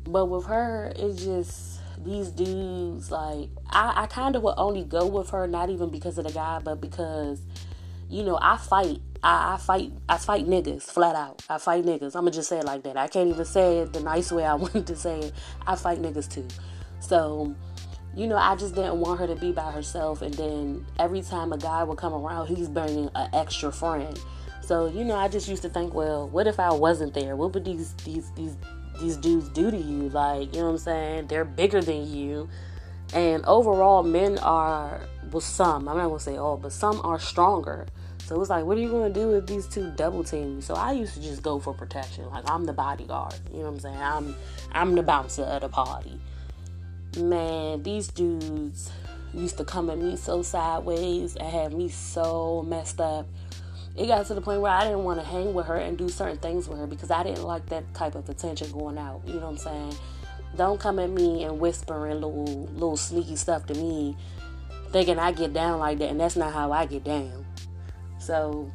But 0.07 0.27
with 0.27 0.47
her, 0.47 0.93
it's 0.97 1.23
just 1.23 1.78
these 2.05 2.29
dudes. 2.29 3.11
Like 3.11 3.51
I, 3.71 4.03
I 4.03 4.07
kind 4.07 4.37
of 4.37 4.43
would 4.43 4.55
only 4.57 4.85
go 4.85 5.07
with 5.07 5.31
her, 5.31 5.47
not 5.47 5.71
even 5.71 5.91
because 5.91 6.19
of 6.19 6.27
the 6.27 6.33
guy, 6.33 6.61
but 6.63 6.81
because 6.81 7.41
you 8.09 8.23
know 8.23 8.39
I 8.41 8.57
fight. 8.57 9.01
I, 9.23 9.55
I 9.55 9.57
fight. 9.57 9.93
I 10.09 10.17
fight 10.17 10.47
niggas 10.47 10.85
flat 10.85 11.17
out. 11.17 11.43
I 11.49 11.59
fight 11.59 11.85
niggas. 11.85 12.15
I'ma 12.15 12.31
just 12.31 12.49
say 12.49 12.59
it 12.59 12.65
like 12.65 12.85
that. 12.85 12.97
I 12.97 13.09
can't 13.09 13.29
even 13.29 13.45
say 13.45 13.79
it 13.79 13.93
the 13.93 14.01
nice 14.01 14.31
way 14.31 14.45
I 14.45 14.55
wanted 14.65 14.87
to 14.87 14.97
say 14.97 15.21
it. 15.21 15.33
I 15.67 15.77
fight 15.77 16.01
niggas 16.01 16.33
too. 16.33 16.47
So 17.01 17.55
you 18.15 18.27
know, 18.27 18.37
I 18.37 18.57
just 18.57 18.75
didn't 18.75 18.99
want 18.99 19.21
her 19.21 19.27
to 19.27 19.37
be 19.37 19.53
by 19.53 19.71
herself. 19.71 20.23
And 20.23 20.35
then 20.35 20.87
every 20.99 21.23
time 21.23 21.53
a 21.53 21.59
guy 21.59 21.85
would 21.85 21.99
come 21.99 22.13
around, 22.13 22.49
he's 22.49 22.69
bringing 22.69 23.11
an 23.15 23.31
extra 23.33 23.71
friend. 23.71 24.19
So 24.61 24.87
you 24.87 25.05
know, 25.05 25.15
I 25.15 25.29
just 25.29 25.49
used 25.49 25.63
to 25.63 25.69
think, 25.69 25.95
well, 25.95 26.29
what 26.29 26.47
if 26.47 26.61
I 26.61 26.73
wasn't 26.73 27.15
there? 27.15 27.37
What 27.37 27.55
would 27.55 27.65
these 27.65 27.95
these 28.05 28.31
these 28.33 28.57
these 28.99 29.17
dudes 29.17 29.49
do 29.49 29.71
to 29.71 29.77
you. 29.77 30.09
Like, 30.09 30.55
you 30.55 30.61
know 30.61 30.67
what 30.67 30.73
I'm 30.73 30.79
saying? 30.79 31.27
They're 31.29 31.45
bigger 31.45 31.81
than 31.81 32.11
you. 32.11 32.49
And 33.15 33.45
overall, 33.47 34.03
men 34.03 34.39
are, 34.39 35.01
well, 35.31 35.41
some, 35.41 35.89
I'm 35.89 35.97
not 35.97 36.09
gonna 36.09 36.21
say 36.21 36.37
all, 36.37 36.57
but 36.57 36.73
some 36.73 37.01
are 37.03 37.19
stronger. 37.19 37.87
So 38.29 38.39
it's 38.43 38.51
like, 38.51 38.67
what 38.67 38.77
are 38.77 38.81
you 38.81 38.91
gonna 38.91 39.09
do 39.09 39.35
if 39.37 39.47
these 39.47 39.67
two 39.67 39.91
double 39.97 40.23
team 40.23 40.57
you? 40.57 40.61
So 40.61 40.75
I 40.75 40.93
used 40.93 41.15
to 41.15 41.23
just 41.23 41.43
go 41.43 41.59
for 41.59 41.73
protection. 41.73 42.29
Like 42.29 42.45
I'm 42.51 42.65
the 42.65 42.75
bodyguard. 42.75 43.35
You 43.51 43.61
know 43.61 43.65
what 43.65 43.69
I'm 43.71 43.81
saying? 43.81 43.97
I'm 43.97 44.37
I'm 44.73 44.95
the 44.95 45.03
bouncer 45.03 45.45
of 45.45 45.63
the 45.63 45.71
party. 45.71 46.21
Man, 47.17 47.83
these 47.83 48.09
dudes 48.09 48.91
used 49.33 49.57
to 49.57 49.65
come 49.65 49.89
at 49.89 49.97
me 49.97 50.17
so 50.17 50.43
sideways 50.43 51.37
and 51.37 51.49
have 51.49 51.73
me 51.73 51.89
so 51.89 52.63
messed 52.69 53.01
up 53.01 53.27
it 53.99 54.07
got 54.07 54.27
to 54.27 54.35
the 54.35 54.41
point 54.41 54.61
where 54.61 54.71
I 54.71 54.85
didn't 54.85 55.03
want 55.03 55.19
to 55.19 55.27
hang 55.27 55.53
with 55.53 55.67
her 55.67 55.77
and 55.77 55.99
do 55.99 56.09
certain 56.09 56.39
things 56.39 56.69
with 56.69 56.79
her 56.79 56.87
because 56.87 57.11
I 57.11 57.25
didn't 57.25 57.43
like 57.43 57.67
that 57.67 57.93
type 57.95 58.15
of 58.15 58.29
attention 58.29 58.71
going 58.71 58.97
out. 58.97 59.23
You 59.27 59.35
know 59.35 59.51
what 59.51 59.51
I'm 59.51 59.59
saying? 59.59 59.95
Don't 60.57 60.79
come 60.79 60.99
at 60.99 61.11
me 61.11 61.45
and 61.45 61.59
whispering 61.59 62.15
little 62.15 62.69
little 62.73 62.97
sneaky 62.97 63.37
stuff 63.37 63.67
to 63.67 63.75
me, 63.75 64.17
thinking 64.91 65.19
I 65.19 65.33
get 65.33 65.53
down 65.53 65.81
like 65.81 65.99
that, 65.99 66.11
and 66.11 66.21
that's 66.21 66.37
not 66.37 66.53
how 66.53 66.71
I 66.73 66.87
get 66.87 67.05
down. 67.05 67.45
So 68.19 68.71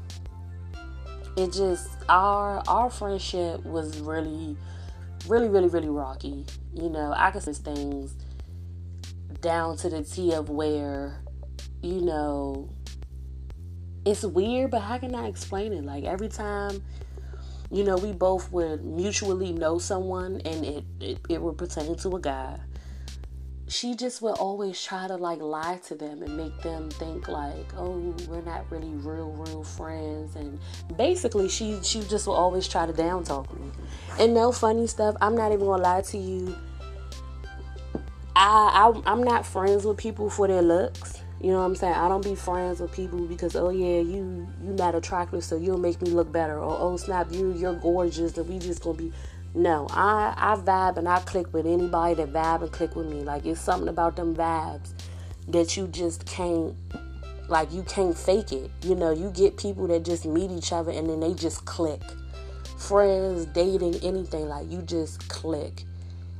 it 1.38 1.54
just 1.54 1.90
our 2.10 2.62
our 2.68 2.90
friendship 2.90 3.66
was 3.66 4.00
really, 4.00 4.58
really, 5.28 5.48
really, 5.48 5.70
really 5.70 5.90
rocky. 5.90 6.46
You 6.74 6.90
know, 6.90 7.14
I 7.16 7.32
could 7.32 7.44
say 7.44 7.54
things 7.54 8.14
down 9.42 9.78
to 9.78 9.90
the 9.90 10.04
T 10.04 10.34
of 10.34 10.50
where, 10.50 11.22
you 11.82 12.02
know, 12.02 12.70
it's 14.06 14.24
weird, 14.24 14.72
but 14.72 14.82
how 14.82 14.98
can 14.98 15.16
I 15.16 15.28
explain 15.28 15.74
it? 15.74 15.84
Like 15.84 16.04
every 16.04 16.28
time, 16.30 16.84
you 17.72 17.84
know, 17.84 17.98
we 17.98 18.12
both 18.12 18.52
would 18.52 18.84
mutually 18.84 19.52
know 19.52 19.80
someone 19.80 20.42
and 20.46 20.66
it, 20.66 20.84
it, 21.00 21.20
it 21.30 21.42
would 21.42 21.58
pertain 21.58 21.96
to 21.96 22.16
a 22.16 22.20
guy. 22.20 22.60
She 23.68 23.96
just 23.96 24.22
would 24.22 24.38
always 24.38 24.84
try 24.84 25.08
to 25.08 25.16
like 25.16 25.40
lie 25.40 25.80
to 25.88 25.96
them 25.96 26.22
and 26.22 26.38
make 26.38 26.62
them 26.62 26.90
think 26.92 27.28
like, 27.28 27.74
oh, 27.78 28.14
we're 28.28 28.42
not 28.42 28.70
really 28.70 28.92
real, 28.92 29.32
real 29.32 29.64
friends. 29.64 30.36
And 30.36 30.60
basically, 30.98 31.48
she 31.50 31.80
she 31.82 32.02
just 32.04 32.28
will 32.28 32.36
always 32.36 32.68
try 32.68 32.86
to 32.86 32.94
down 32.94 33.24
talk 33.24 33.52
me. 33.58 33.72
And 34.20 34.34
no 34.34 34.52
funny 34.52 34.86
stuff. 34.86 35.16
I'm 35.22 35.36
not 35.36 35.54
even 35.54 35.66
gonna 35.66 35.82
lie 35.82 36.02
to 36.02 36.18
you. 36.18 36.56
I, 38.36 38.94
I 38.94 39.12
I'm 39.12 39.24
not 39.24 39.46
friends 39.46 39.86
with 39.86 39.98
people 39.98 40.30
for 40.30 40.48
their 40.48 40.62
looks. 40.62 41.23
You 41.44 41.52
know 41.52 41.60
what 41.60 41.66
I'm 41.66 41.76
saying? 41.76 41.94
I 41.94 42.08
don't 42.08 42.24
be 42.24 42.36
friends 42.36 42.80
with 42.80 42.94
people 42.94 43.28
because 43.28 43.58
oh 43.58 43.70
yeah, 43.70 44.00
you 44.00 44.48
you 44.64 44.74
not 44.74 44.96
attractive, 44.96 45.44
so 45.44 45.58
you'll 45.58 45.78
make 45.78 46.02
me 46.02 46.10
look 46.10 46.32
better. 46.32 46.58
Or 46.58 46.78
oh 46.80 46.96
snap, 46.96 47.34
you 47.34 47.52
you're 47.52 47.76
gorgeous, 47.76 48.38
and 48.38 48.48
we 48.48 48.60
just 48.60 48.82
gonna 48.82 48.98
be. 48.98 49.12
No, 49.54 49.86
I 49.92 50.34
I 50.38 50.56
vibe 50.56 50.96
and 50.96 51.08
I 51.08 51.20
click 51.20 51.54
with 51.54 51.66
anybody 51.66 52.16
that 52.16 52.32
vibe 52.32 52.62
and 52.62 52.72
click 52.72 52.96
with 52.96 53.08
me. 53.08 53.24
Like 53.24 53.46
it's 53.46 53.60
something 53.60 53.90
about 53.90 54.16
them 54.16 54.34
vibes 54.34 54.94
that 55.50 55.76
you 55.76 55.88
just 55.88 56.26
can't 56.26 56.74
like 57.50 57.74
you 57.74 57.84
can't 57.84 58.18
fake 58.18 58.54
it. 58.54 58.72
You 58.82 58.96
know, 58.96 59.12
you 59.12 59.30
get 59.30 59.58
people 59.58 59.86
that 59.88 60.06
just 60.06 60.26
meet 60.26 60.50
each 60.50 60.72
other 60.72 60.92
and 60.92 61.10
then 61.10 61.20
they 61.20 61.34
just 61.34 61.66
click. 61.66 62.02
Friends, 62.78 63.46
dating, 63.48 63.96
anything 63.96 64.48
like 64.48 64.72
you 64.72 64.82
just 64.82 65.28
click. 65.28 65.84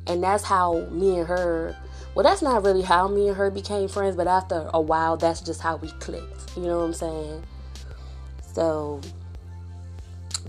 And 0.08 0.24
that's 0.24 0.46
how 0.46 0.88
me 0.92 1.20
and 1.20 1.28
her 1.28 1.76
well, 2.16 2.24
that's 2.24 2.42
not 2.42 2.64
really 2.64 2.84
how 2.84 3.08
me 3.08 3.28
and 3.28 3.38
her 3.38 3.50
became 3.50 3.88
friends, 3.88 4.16
but 4.16 4.28
after 4.28 4.70
a 4.74 4.82
while, 4.82 5.18
that's 5.18 5.42
just 5.42 5.62
how 5.62 5.78
we 5.78 5.90
clicked. 5.94 6.56
You 6.56 6.64
know 6.64 6.80
what 6.80 6.86
I'm 6.86 6.94
saying? 6.94 7.44
So, 8.54 9.02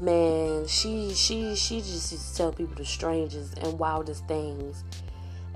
man, 0.00 0.66
she 0.66 1.14
she 1.14 1.56
she 1.56 1.78
just 1.78 2.12
used 2.12 2.30
to 2.30 2.37
tell 2.37 2.52
people 2.52 2.75
the 2.75 2.85
strangest 2.85 3.59
and 3.59 3.78
wildest 3.78 4.26
things 4.28 4.85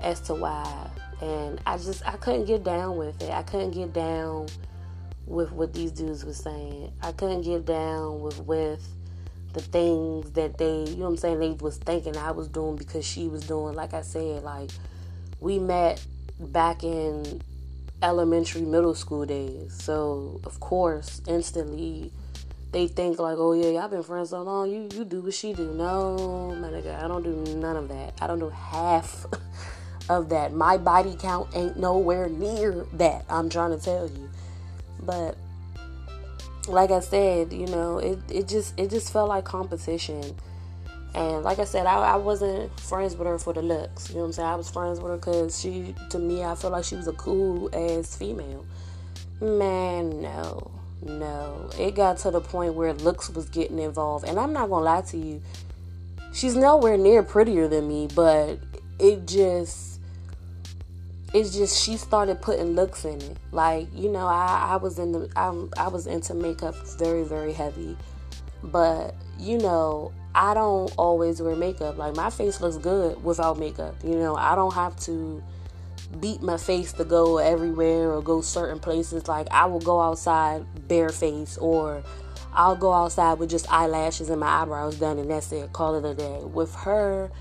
as 0.01 0.19
to 0.21 0.33
why, 0.33 0.89
and 1.21 1.61
I 1.67 1.77
just 1.77 2.05
I 2.07 2.13
couldn't 2.17 2.45
get 2.45 2.63
down 2.63 2.97
with 2.97 3.21
it. 3.21 3.29
I 3.29 3.43
couldn't 3.43 3.71
get 3.71 3.93
down 3.93 4.47
with 5.27 5.51
what 5.51 5.73
these 5.73 5.91
dudes 5.91 6.25
were 6.25 6.33
saying. 6.33 6.91
I 7.03 7.11
couldn't 7.11 7.43
get 7.43 7.65
down 7.65 8.21
with 8.21 8.39
with 8.45 8.87
the 9.53 9.61
things 9.61 10.31
that 10.31 10.57
they, 10.57 10.83
you 10.83 10.97
know 10.97 11.05
what 11.05 11.09
I'm 11.09 11.17
saying, 11.17 11.39
they 11.39 11.51
was 11.51 11.77
thinking 11.77 12.15
I 12.15 12.31
was 12.31 12.47
doing 12.47 12.75
because 12.75 13.05
she 13.05 13.27
was 13.27 13.41
doing. 13.47 13.75
Like 13.75 13.93
I 13.93 14.01
said, 14.01 14.43
like 14.43 14.69
we 15.39 15.59
met 15.59 16.03
back 16.39 16.83
in 16.83 17.41
elementary, 18.01 18.61
middle 18.61 18.95
school 18.95 19.25
days. 19.25 19.73
So, 19.81 20.39
of 20.43 20.59
course, 20.59 21.21
instantly 21.27 22.11
they 22.71 22.87
think 22.87 23.19
like, 23.19 23.37
oh 23.37 23.53
yeah, 23.53 23.69
y'all 23.69 23.87
been 23.87 24.03
friends 24.03 24.29
so 24.29 24.41
long, 24.43 24.69
you 24.69 24.87
you 24.93 25.03
do 25.03 25.21
what 25.21 25.33
she 25.33 25.53
do. 25.53 25.73
No, 25.73 26.55
my 26.59 26.67
nigga, 26.69 27.03
I 27.03 27.07
don't 27.07 27.23
do 27.23 27.55
none 27.55 27.75
of 27.75 27.87
that. 27.89 28.13
I 28.21 28.27
don't 28.27 28.39
do 28.39 28.49
half 28.49 29.25
of 30.09 30.29
that. 30.29 30.53
My 30.53 30.77
body 30.77 31.15
count 31.19 31.49
ain't 31.55 31.77
nowhere 31.77 32.29
near 32.29 32.85
that. 32.93 33.25
I'm 33.29 33.49
trying 33.49 33.77
to 33.77 33.83
tell 33.83 34.07
you. 34.07 34.29
But 35.01 35.35
like 36.67 36.91
I 36.91 36.99
said, 36.99 37.51
you 37.51 37.65
know, 37.67 37.97
it, 37.97 38.19
it 38.29 38.47
just 38.47 38.77
it 38.79 38.89
just 38.91 39.11
felt 39.11 39.29
like 39.29 39.45
competition 39.45 40.35
and 41.15 41.43
like 41.43 41.59
I 41.59 41.63
said, 41.63 41.85
I, 41.85 42.13
I 42.13 42.15
wasn't 42.17 42.77
friends 42.79 43.15
with 43.15 43.27
her 43.27 43.39
for 43.39 43.53
the 43.53 43.61
looks. 43.61 44.09
You 44.09 44.15
know 44.15 44.21
what 44.21 44.27
I'm 44.27 44.33
saying? 44.33 44.47
I 44.47 44.55
was 44.55 44.69
friends 44.69 44.99
with 44.99 45.11
her 45.11 45.17
because 45.17 45.59
she, 45.59 45.95
to 46.11 46.19
me, 46.19 46.43
I 46.43 46.55
feel 46.55 46.69
like 46.69 46.85
she 46.85 46.95
was 46.95 47.07
a 47.07 47.13
cool 47.13 47.69
ass 47.73 48.15
female. 48.15 48.65
Man, 49.41 50.21
no, 50.21 50.71
no. 51.01 51.69
It 51.79 51.95
got 51.95 52.17
to 52.19 52.31
the 52.31 52.41
point 52.41 52.75
where 52.75 52.93
looks 52.93 53.29
was 53.29 53.49
getting 53.49 53.79
involved. 53.79 54.27
And 54.27 54.39
I'm 54.39 54.53
not 54.53 54.69
going 54.69 54.81
to 54.81 54.85
lie 54.85 55.01
to 55.01 55.17
you, 55.17 55.41
she's 56.31 56.55
nowhere 56.55 56.97
near 56.97 57.23
prettier 57.23 57.67
than 57.67 57.87
me, 57.87 58.07
but 58.13 58.59
it 58.99 59.25
just, 59.25 59.99
it's 61.33 61.55
just 61.55 61.83
she 61.83 61.97
started 61.97 62.39
putting 62.39 62.75
looks 62.75 63.03
in 63.03 63.19
it. 63.19 63.37
Like, 63.51 63.87
you 63.95 64.09
know, 64.09 64.27
I, 64.27 64.73
I 64.73 64.75
was 64.75 64.99
in 64.99 65.11
the, 65.11 65.29
I, 65.35 65.85
I 65.85 65.87
was 65.87 66.05
into 66.05 66.35
makeup 66.35 66.75
very, 66.99 67.23
very 67.23 67.53
heavy. 67.53 67.97
But, 68.61 69.15
you 69.39 69.57
know, 69.57 70.11
I 70.33 70.53
don't 70.53 70.93
always 70.97 71.41
wear 71.41 71.55
makeup. 71.55 71.97
Like 71.97 72.15
my 72.15 72.29
face 72.29 72.61
looks 72.61 72.77
good 72.77 73.23
without 73.23 73.57
makeup. 73.57 73.95
You 74.03 74.15
know, 74.15 74.35
I 74.35 74.55
don't 74.55 74.73
have 74.73 74.97
to 75.01 75.43
beat 76.19 76.41
my 76.41 76.57
face 76.57 76.93
to 76.93 77.03
go 77.03 77.37
everywhere 77.37 78.11
or 78.11 78.21
go 78.21 78.41
certain 78.41 78.79
places. 78.79 79.27
Like 79.27 79.47
I 79.51 79.65
will 79.65 79.79
go 79.79 79.99
outside 79.99 80.65
bare 80.87 81.09
face 81.09 81.57
or 81.57 82.03
I'll 82.53 82.75
go 82.75 82.91
outside 82.91 83.39
with 83.39 83.49
just 83.49 83.71
eyelashes 83.71 84.29
and 84.29 84.39
my 84.39 84.61
eyebrows 84.61 84.95
done 84.95 85.17
and 85.19 85.29
that's 85.29 85.51
it. 85.51 85.71
Call 85.73 85.95
it 85.95 86.09
a 86.09 86.13
day. 86.13 86.39
With 86.43 86.73
her, 86.75 87.31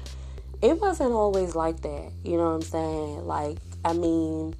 it 0.62 0.80
wasn't 0.80 1.12
always 1.12 1.54
like 1.54 1.80
that. 1.82 2.12
You 2.24 2.36
know 2.36 2.44
what 2.44 2.54
I'm 2.54 2.62
saying? 2.62 3.26
Like, 3.26 3.58
I 3.84 3.92
mean, 3.92 4.54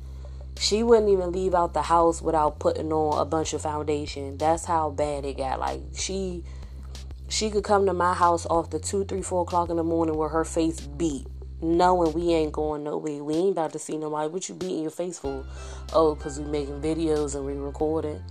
she 0.58 0.82
wouldn't 0.82 1.10
even 1.10 1.32
leave 1.32 1.54
out 1.54 1.74
the 1.74 1.82
house 1.82 2.20
without 2.20 2.58
putting 2.58 2.92
on 2.92 3.20
a 3.20 3.24
bunch 3.24 3.52
of 3.52 3.62
foundation. 3.62 4.38
That's 4.38 4.64
how 4.64 4.90
bad 4.90 5.24
it 5.24 5.36
got. 5.36 5.60
Like 5.60 5.80
she 5.94 6.44
she 7.28 7.50
could 7.50 7.64
come 7.64 7.86
to 7.86 7.92
my 7.92 8.14
house 8.14 8.46
off 8.46 8.70
the 8.70 8.78
two, 8.78 9.04
three, 9.04 9.22
four 9.22 9.42
o'clock 9.42 9.68
in 9.68 9.76
the 9.76 9.84
morning 9.84 10.16
with 10.16 10.32
her 10.32 10.44
face 10.44 10.80
beat, 10.80 11.26
knowing 11.60 12.12
we 12.14 12.32
ain't 12.32 12.52
going 12.52 12.84
nowhere. 12.84 13.22
We 13.22 13.34
ain't 13.34 13.52
about 13.52 13.72
to 13.72 13.78
see 13.78 13.98
nobody. 13.98 14.28
What 14.28 14.48
you 14.48 14.54
beating 14.54 14.82
your 14.82 14.90
face 14.90 15.18
for? 15.18 15.44
Oh, 15.92 16.14
because 16.14 16.40
we 16.40 16.46
making 16.46 16.80
videos 16.80 17.34
and 17.34 17.44
we 17.44 17.52
recording. 17.52 18.22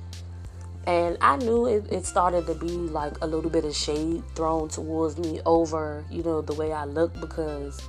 And 0.88 1.18
I 1.20 1.36
knew 1.36 1.68
it, 1.68 1.86
it 1.92 2.06
started 2.06 2.48
to 2.48 2.56
be 2.56 2.70
like 2.70 3.22
a 3.22 3.28
little 3.28 3.50
bit 3.50 3.66
of 3.66 3.76
shade 3.76 4.24
thrown 4.36 4.70
towards 4.70 5.18
me 5.18 5.42
over, 5.46 6.06
you 6.10 6.24
know, 6.24 6.42
the 6.42 6.54
way 6.54 6.72
I 6.72 6.86
look 6.86 7.14
because 7.20 7.82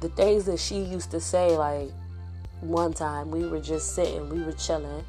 the 0.00 0.08
things 0.10 0.44
that 0.46 0.58
she 0.58 0.80
used 0.80 1.12
to 1.12 1.20
say, 1.20 1.56
like 1.56 1.90
one 2.60 2.92
time 2.92 3.30
we 3.30 3.46
were 3.46 3.60
just 3.60 3.94
sitting, 3.94 4.28
we 4.28 4.42
were 4.42 4.52
chilling, 4.52 5.04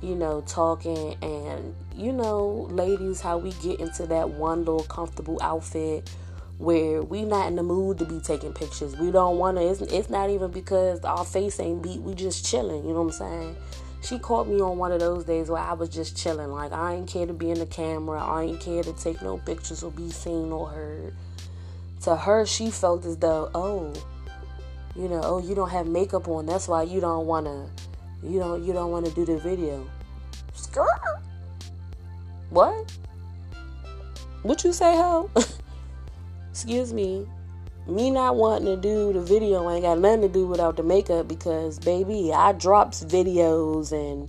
you 0.00 0.14
know, 0.14 0.42
talking 0.42 1.16
and 1.22 1.74
you 1.94 2.12
know, 2.12 2.68
ladies, 2.70 3.20
how 3.20 3.38
we 3.38 3.52
get 3.54 3.80
into 3.80 4.06
that 4.06 4.30
one 4.30 4.60
little 4.60 4.84
comfortable 4.84 5.38
outfit 5.42 6.08
where 6.58 7.02
we 7.02 7.24
not 7.24 7.46
in 7.48 7.56
the 7.56 7.62
mood 7.62 7.98
to 7.98 8.04
be 8.04 8.20
taking 8.20 8.52
pictures. 8.52 8.96
We 8.96 9.10
don't 9.10 9.38
want 9.38 9.56
to. 9.56 9.68
It's, 9.68 9.80
it's 9.80 10.10
not 10.10 10.30
even 10.30 10.50
because 10.50 11.00
our 11.04 11.24
face 11.24 11.58
ain't 11.60 11.82
beat. 11.82 12.00
We 12.00 12.14
just 12.14 12.44
chilling. 12.44 12.84
You 12.84 12.92
know 12.94 13.02
what 13.02 13.12
I'm 13.12 13.12
saying? 13.12 13.56
She 14.02 14.18
caught 14.18 14.48
me 14.48 14.60
on 14.60 14.78
one 14.78 14.92
of 14.92 15.00
those 15.00 15.24
days 15.24 15.50
where 15.50 15.62
I 15.62 15.72
was 15.72 15.88
just 15.88 16.16
chilling. 16.16 16.50
Like 16.50 16.72
I 16.72 16.94
ain't 16.94 17.08
care 17.08 17.26
to 17.26 17.32
be 17.32 17.50
in 17.50 17.58
the 17.58 17.66
camera. 17.66 18.22
I 18.22 18.44
ain't 18.44 18.60
care 18.60 18.82
to 18.82 18.92
take 18.92 19.22
no 19.22 19.38
pictures 19.38 19.82
or 19.82 19.90
be 19.90 20.10
seen 20.10 20.52
or 20.52 20.68
heard. 20.68 21.14
To 22.02 22.14
her, 22.14 22.46
she 22.46 22.70
felt 22.70 23.04
as 23.04 23.16
though, 23.16 23.50
oh, 23.54 23.92
you 24.94 25.08
know, 25.08 25.20
oh, 25.24 25.38
you 25.38 25.56
don't 25.56 25.70
have 25.70 25.86
makeup 25.86 26.28
on. 26.28 26.46
That's 26.46 26.68
why 26.68 26.84
you 26.84 27.00
don't 27.00 27.26
want 27.26 27.46
to 27.46 27.87
you 28.22 28.38
don't 28.38 28.62
you 28.64 28.72
don't 28.72 28.90
want 28.90 29.06
to 29.06 29.12
do 29.12 29.24
the 29.24 29.38
video. 29.38 29.88
Skirt. 30.54 30.88
What? 32.50 32.92
What 34.42 34.64
you 34.64 34.72
say, 34.72 34.96
ho? 34.96 35.30
Excuse 36.50 36.92
me. 36.92 37.26
Me 37.86 38.10
not 38.10 38.36
wanting 38.36 38.66
to 38.66 38.76
do 38.76 39.12
the 39.12 39.20
video 39.20 39.70
ain't 39.70 39.82
got 39.82 39.98
nothing 39.98 40.22
to 40.22 40.28
do 40.28 40.46
without 40.46 40.76
the 40.76 40.82
makeup 40.82 41.26
because 41.26 41.78
baby, 41.78 42.32
I 42.32 42.52
drops 42.52 43.02
videos 43.04 43.92
and 43.92 44.28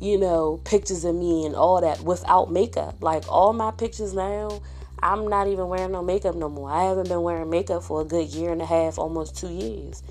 you 0.00 0.16
know, 0.16 0.60
pictures 0.64 1.04
of 1.04 1.14
me 1.14 1.44
and 1.44 1.54
all 1.54 1.80
that 1.80 2.00
without 2.02 2.50
makeup. 2.50 2.96
Like 3.02 3.28
all 3.28 3.52
my 3.52 3.70
pictures 3.70 4.14
now, 4.14 4.60
I'm 5.02 5.28
not 5.28 5.46
even 5.46 5.68
wearing 5.68 5.92
no 5.92 6.02
makeup 6.02 6.34
no 6.34 6.48
more. 6.48 6.70
I 6.70 6.84
haven't 6.84 7.08
been 7.08 7.22
wearing 7.22 7.50
makeup 7.50 7.82
for 7.82 8.00
a 8.00 8.04
good 8.04 8.28
year 8.28 8.50
and 8.50 8.62
a 8.62 8.66
half, 8.66 8.98
almost 8.98 9.36
two 9.36 9.50
years. 9.50 10.02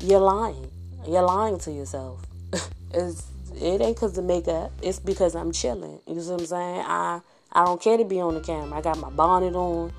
You're 0.00 0.20
lying. 0.20 0.70
You're 1.06 1.22
lying 1.22 1.58
to 1.60 1.72
yourself. 1.72 2.22
it's, 2.94 3.26
it 3.54 3.80
ain't 3.80 3.96
because 3.96 4.16
of 4.16 4.24
makeup. 4.24 4.72
It's 4.82 4.98
because 4.98 5.34
I'm 5.34 5.52
chilling. 5.52 6.00
You 6.06 6.14
know 6.14 6.22
what 6.22 6.40
I'm 6.40 6.46
saying? 6.46 6.84
I 6.86 7.20
I 7.52 7.64
don't 7.64 7.80
care 7.80 7.98
to 7.98 8.04
be 8.04 8.20
on 8.20 8.34
the 8.34 8.40
camera. 8.40 8.78
I 8.78 8.80
got 8.80 8.98
my 8.98 9.10
bonnet 9.10 9.54
on, 9.54 9.92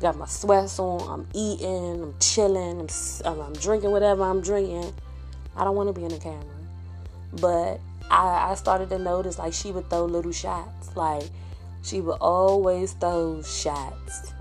got 0.00 0.16
my 0.16 0.26
sweats 0.26 0.78
on. 0.78 1.00
I'm 1.08 1.28
eating. 1.34 2.02
I'm 2.02 2.14
chilling. 2.20 2.88
I'm 3.24 3.40
I'm 3.40 3.52
drinking 3.54 3.90
whatever 3.90 4.22
I'm 4.22 4.40
drinking. 4.40 4.92
I 5.56 5.64
don't 5.64 5.74
want 5.74 5.88
to 5.88 5.92
be 5.92 6.04
in 6.04 6.10
the 6.10 6.18
camera. 6.18 6.44
But 7.40 7.80
I, 8.10 8.50
I 8.50 8.54
started 8.54 8.88
to 8.90 8.98
notice 8.98 9.38
like 9.38 9.52
she 9.52 9.72
would 9.72 9.90
throw 9.90 10.04
little 10.04 10.32
shots. 10.32 10.94
Like 10.94 11.24
she 11.82 12.00
would 12.00 12.18
always 12.20 12.92
throw 12.92 13.42
shots 13.42 14.32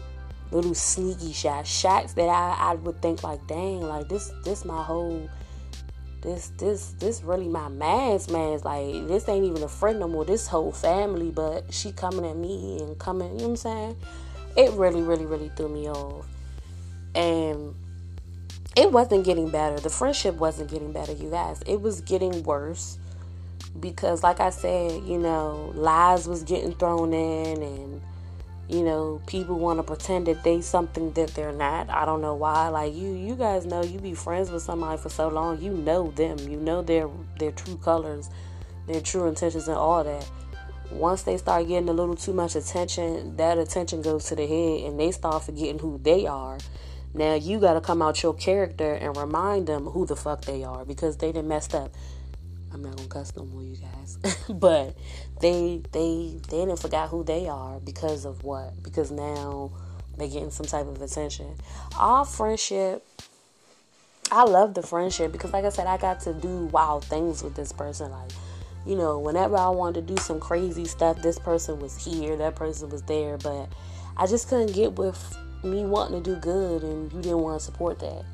little 0.51 0.75
sneaky 0.75 1.31
shots, 1.31 1.69
shots 1.69 2.13
that 2.13 2.27
I, 2.27 2.71
I 2.71 2.75
would 2.75 3.01
think 3.01 3.23
like, 3.23 3.45
dang, 3.47 3.81
like 3.81 4.09
this 4.09 4.31
this 4.43 4.65
my 4.65 4.83
whole 4.83 5.29
this 6.21 6.49
this 6.57 6.91
this 6.99 7.23
really 7.23 7.47
my 7.47 7.67
man's 7.67 8.29
man's 8.29 8.63
like 8.63 9.07
this 9.07 9.27
ain't 9.27 9.45
even 9.45 9.63
a 9.63 9.67
friend 9.67 9.99
no 9.99 10.07
more. 10.07 10.23
This 10.23 10.47
whole 10.47 10.71
family 10.71 11.31
but 11.31 11.73
she 11.73 11.91
coming 11.91 12.25
at 12.25 12.37
me 12.37 12.79
and 12.79 12.97
coming 12.99 13.31
you 13.31 13.37
know 13.37 13.43
what 13.43 13.49
i'm 13.49 13.55
saying? 13.55 13.97
It 14.55 14.71
really 14.73 15.01
really 15.01 15.25
really 15.25 15.51
threw 15.55 15.69
me 15.69 15.89
off. 15.89 16.27
And 17.15 17.75
it 18.75 18.91
wasn't 18.91 19.25
getting 19.25 19.49
better. 19.49 19.79
The 19.79 19.89
friendship 19.89 20.35
wasn't 20.35 20.69
getting 20.69 20.91
better 20.91 21.11
you 21.11 21.29
guys. 21.29 21.61
It 21.65 21.81
was 21.81 22.01
getting 22.01 22.43
worse 22.43 22.97
because 23.79 24.23
like 24.23 24.39
I 24.39 24.49
said, 24.49 25.03
you 25.03 25.17
know, 25.17 25.71
lies 25.75 26.27
was 26.27 26.43
getting 26.43 26.73
thrown 26.73 27.13
in 27.13 27.61
and 27.63 28.01
you 28.71 28.83
know, 28.83 29.21
people 29.27 29.59
want 29.59 29.79
to 29.79 29.83
pretend 29.83 30.27
that 30.27 30.45
they 30.45 30.61
something 30.61 31.11
that 31.11 31.35
they're 31.35 31.51
not. 31.51 31.89
I 31.89 32.05
don't 32.05 32.21
know 32.21 32.35
why. 32.35 32.69
Like 32.69 32.95
you 32.95 33.09
you 33.13 33.35
guys 33.35 33.65
know 33.65 33.83
you 33.83 33.99
be 33.99 34.13
friends 34.13 34.49
with 34.49 34.63
somebody 34.63 34.97
for 34.97 35.09
so 35.09 35.27
long, 35.27 35.61
you 35.61 35.71
know 35.71 36.11
them. 36.11 36.39
You 36.39 36.55
know 36.55 36.81
their 36.81 37.09
their 37.37 37.51
true 37.51 37.75
colors, 37.75 38.29
their 38.87 39.01
true 39.01 39.27
intentions 39.27 39.67
and 39.67 39.75
all 39.75 40.05
that. 40.05 40.25
Once 40.89 41.23
they 41.23 41.35
start 41.35 41.67
getting 41.67 41.89
a 41.89 41.93
little 41.93 42.15
too 42.15 42.31
much 42.31 42.55
attention, 42.55 43.35
that 43.35 43.57
attention 43.57 44.01
goes 44.01 44.25
to 44.25 44.35
the 44.35 44.47
head 44.47 44.89
and 44.89 44.97
they 44.97 45.11
start 45.11 45.43
forgetting 45.43 45.79
who 45.79 45.99
they 46.01 46.25
are. 46.25 46.57
Now 47.13 47.33
you 47.33 47.59
got 47.59 47.73
to 47.73 47.81
come 47.81 48.01
out 48.01 48.23
your 48.23 48.33
character 48.33 48.93
and 48.93 49.17
remind 49.17 49.67
them 49.67 49.85
who 49.85 50.05
the 50.05 50.15
fuck 50.15 50.45
they 50.45 50.63
are 50.63 50.85
because 50.85 51.17
they 51.17 51.33
done 51.33 51.49
messed 51.49 51.75
up. 51.75 51.93
I'm 52.73 52.81
not 52.81 52.95
gonna 52.95 53.09
cuss 53.09 53.35
no 53.35 53.45
more, 53.45 53.63
you 53.63 53.75
guys. 53.75 54.17
but 54.49 54.95
they 55.41 55.81
they 55.91 56.39
they 56.49 56.57
didn't 56.65 56.79
forgot 56.79 57.09
who 57.09 57.23
they 57.23 57.47
are 57.47 57.79
because 57.79 58.25
of 58.25 58.43
what? 58.43 58.81
Because 58.83 59.11
now 59.11 59.71
they're 60.17 60.27
getting 60.27 60.51
some 60.51 60.65
type 60.65 60.87
of 60.87 61.01
attention. 61.01 61.55
Our 61.97 62.25
friendship, 62.25 63.05
I 64.31 64.43
love 64.43 64.73
the 64.73 64.83
friendship 64.83 65.31
because, 65.31 65.51
like 65.51 65.65
I 65.65 65.69
said, 65.69 65.87
I 65.87 65.97
got 65.97 66.21
to 66.21 66.33
do 66.33 66.65
wild 66.67 67.05
things 67.05 67.43
with 67.43 67.55
this 67.55 67.71
person. 67.71 68.11
Like, 68.11 68.31
you 68.85 68.95
know, 68.95 69.19
whenever 69.19 69.57
I 69.57 69.69
wanted 69.69 70.07
to 70.07 70.13
do 70.13 70.21
some 70.21 70.39
crazy 70.39 70.85
stuff, 70.85 71.21
this 71.21 71.39
person 71.39 71.79
was 71.79 72.03
here, 72.03 72.35
that 72.37 72.55
person 72.55 72.89
was 72.89 73.01
there, 73.03 73.37
but 73.37 73.69
I 74.17 74.27
just 74.27 74.47
couldn't 74.47 74.73
get 74.73 74.93
with 74.93 75.37
me 75.63 75.83
wanting 75.85 76.23
to 76.23 76.35
do 76.35 76.39
good, 76.39 76.83
and 76.83 77.11
you 77.11 77.21
didn't 77.21 77.39
want 77.39 77.59
to 77.59 77.65
support 77.65 77.99
that. 77.99 78.25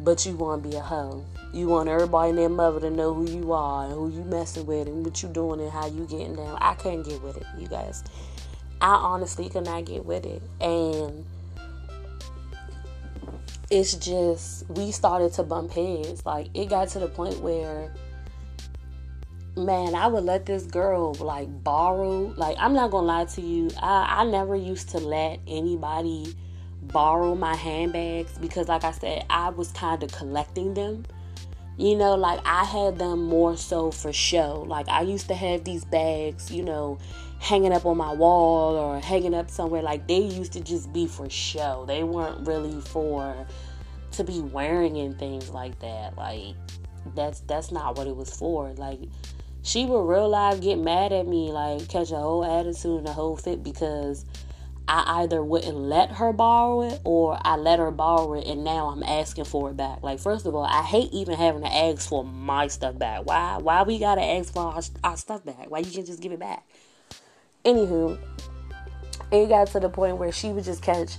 But 0.00 0.26
you 0.26 0.36
want 0.36 0.62
to 0.62 0.68
be 0.68 0.76
a 0.76 0.80
hoe. 0.80 1.24
You 1.52 1.68
want 1.68 1.88
everybody 1.88 2.30
and 2.30 2.38
their 2.38 2.48
mother 2.48 2.80
to 2.80 2.90
know 2.90 3.14
who 3.14 3.30
you 3.30 3.52
are 3.52 3.84
and 3.84 3.94
who 3.94 4.10
you 4.10 4.24
messing 4.24 4.66
with 4.66 4.88
and 4.88 5.04
what 5.04 5.22
you 5.22 5.28
doing 5.28 5.60
and 5.60 5.70
how 5.70 5.86
you 5.86 6.04
getting 6.06 6.34
down. 6.34 6.58
I 6.60 6.74
couldn't 6.74 7.04
get 7.04 7.22
with 7.22 7.36
it, 7.36 7.46
you 7.58 7.68
guys. 7.68 8.02
I 8.80 8.94
honestly 8.94 9.48
could 9.48 9.64
not 9.64 9.84
get 9.84 10.04
with 10.04 10.26
it. 10.26 10.42
And 10.60 11.24
it's 13.70 13.94
just 13.94 14.68
we 14.70 14.90
started 14.90 15.32
to 15.34 15.42
bump 15.42 15.72
heads. 15.72 16.26
Like 16.26 16.48
it 16.54 16.68
got 16.68 16.88
to 16.88 16.98
the 16.98 17.08
point 17.08 17.40
where 17.40 17.92
man, 19.56 19.94
I 19.94 20.08
would 20.08 20.24
let 20.24 20.46
this 20.46 20.64
girl 20.64 21.14
like 21.14 21.62
borrow. 21.62 22.34
Like 22.36 22.56
I'm 22.58 22.74
not 22.74 22.90
gonna 22.90 23.06
lie 23.06 23.24
to 23.26 23.40
you, 23.40 23.70
I, 23.80 24.22
I 24.22 24.24
never 24.24 24.56
used 24.56 24.90
to 24.90 24.98
let 24.98 25.40
anybody 25.46 26.34
borrow 26.88 27.34
my 27.34 27.54
handbags 27.54 28.36
because 28.38 28.68
like 28.68 28.84
I 28.84 28.92
said, 28.92 29.24
I 29.30 29.50
was 29.50 29.70
kind 29.72 30.02
of 30.02 30.12
collecting 30.12 30.74
them. 30.74 31.04
You 31.76 31.96
know, 31.96 32.14
like 32.14 32.40
I 32.44 32.64
had 32.64 32.98
them 32.98 33.24
more 33.24 33.56
so 33.56 33.90
for 33.90 34.12
show. 34.12 34.64
Like 34.68 34.88
I 34.88 35.02
used 35.02 35.26
to 35.28 35.34
have 35.34 35.64
these 35.64 35.84
bags, 35.84 36.50
you 36.50 36.62
know, 36.62 36.98
hanging 37.40 37.72
up 37.72 37.84
on 37.84 37.96
my 37.96 38.12
wall 38.12 38.76
or 38.76 39.00
hanging 39.00 39.34
up 39.34 39.50
somewhere. 39.50 39.82
Like 39.82 40.06
they 40.06 40.20
used 40.20 40.52
to 40.52 40.60
just 40.60 40.92
be 40.92 41.06
for 41.06 41.28
show. 41.28 41.84
They 41.86 42.04
weren't 42.04 42.46
really 42.46 42.80
for 42.80 43.46
to 44.12 44.24
be 44.24 44.40
wearing 44.40 44.96
and 44.98 45.18
things 45.18 45.50
like 45.50 45.78
that. 45.80 46.16
Like 46.16 46.54
that's 47.14 47.40
that's 47.40 47.72
not 47.72 47.98
what 47.98 48.06
it 48.06 48.14
was 48.16 48.30
for. 48.30 48.72
Like 48.74 49.00
she 49.62 49.86
would 49.86 50.06
real 50.06 50.28
life 50.28 50.60
get 50.60 50.78
mad 50.78 51.12
at 51.12 51.26
me, 51.26 51.50
like 51.50 51.88
catch 51.88 52.12
a 52.12 52.16
whole 52.16 52.44
attitude 52.44 52.98
and 52.98 53.08
a 53.08 53.12
whole 53.12 53.36
fit 53.36 53.62
because 53.62 54.24
I 54.86 55.22
either 55.22 55.42
wouldn't 55.42 55.76
let 55.76 56.12
her 56.12 56.32
borrow 56.32 56.82
it 56.82 57.00
or 57.04 57.38
I 57.42 57.56
let 57.56 57.78
her 57.78 57.90
borrow 57.90 58.34
it 58.34 58.46
and 58.46 58.64
now 58.64 58.88
I'm 58.88 59.02
asking 59.02 59.46
for 59.46 59.70
it 59.70 59.76
back. 59.76 60.02
Like 60.02 60.18
first 60.18 60.44
of 60.44 60.54
all, 60.54 60.64
I 60.64 60.82
hate 60.82 61.10
even 61.12 61.34
having 61.36 61.62
to 61.62 61.74
ask 61.74 62.06
for 62.06 62.22
my 62.22 62.66
stuff 62.66 62.98
back. 62.98 63.24
Why 63.24 63.56
why 63.58 63.82
we 63.82 63.98
gotta 63.98 64.22
ask 64.22 64.52
for 64.52 64.60
our, 64.60 64.82
our 65.02 65.16
stuff 65.16 65.44
back? 65.44 65.70
Why 65.70 65.78
you 65.78 65.90
can't 65.90 66.06
just 66.06 66.20
give 66.20 66.32
it 66.32 66.38
back? 66.38 66.66
Anywho, 67.64 68.18
it 69.32 69.48
got 69.48 69.68
to 69.68 69.80
the 69.80 69.88
point 69.88 70.18
where 70.18 70.32
she 70.32 70.50
would 70.50 70.64
just 70.64 70.82
catch 70.82 71.16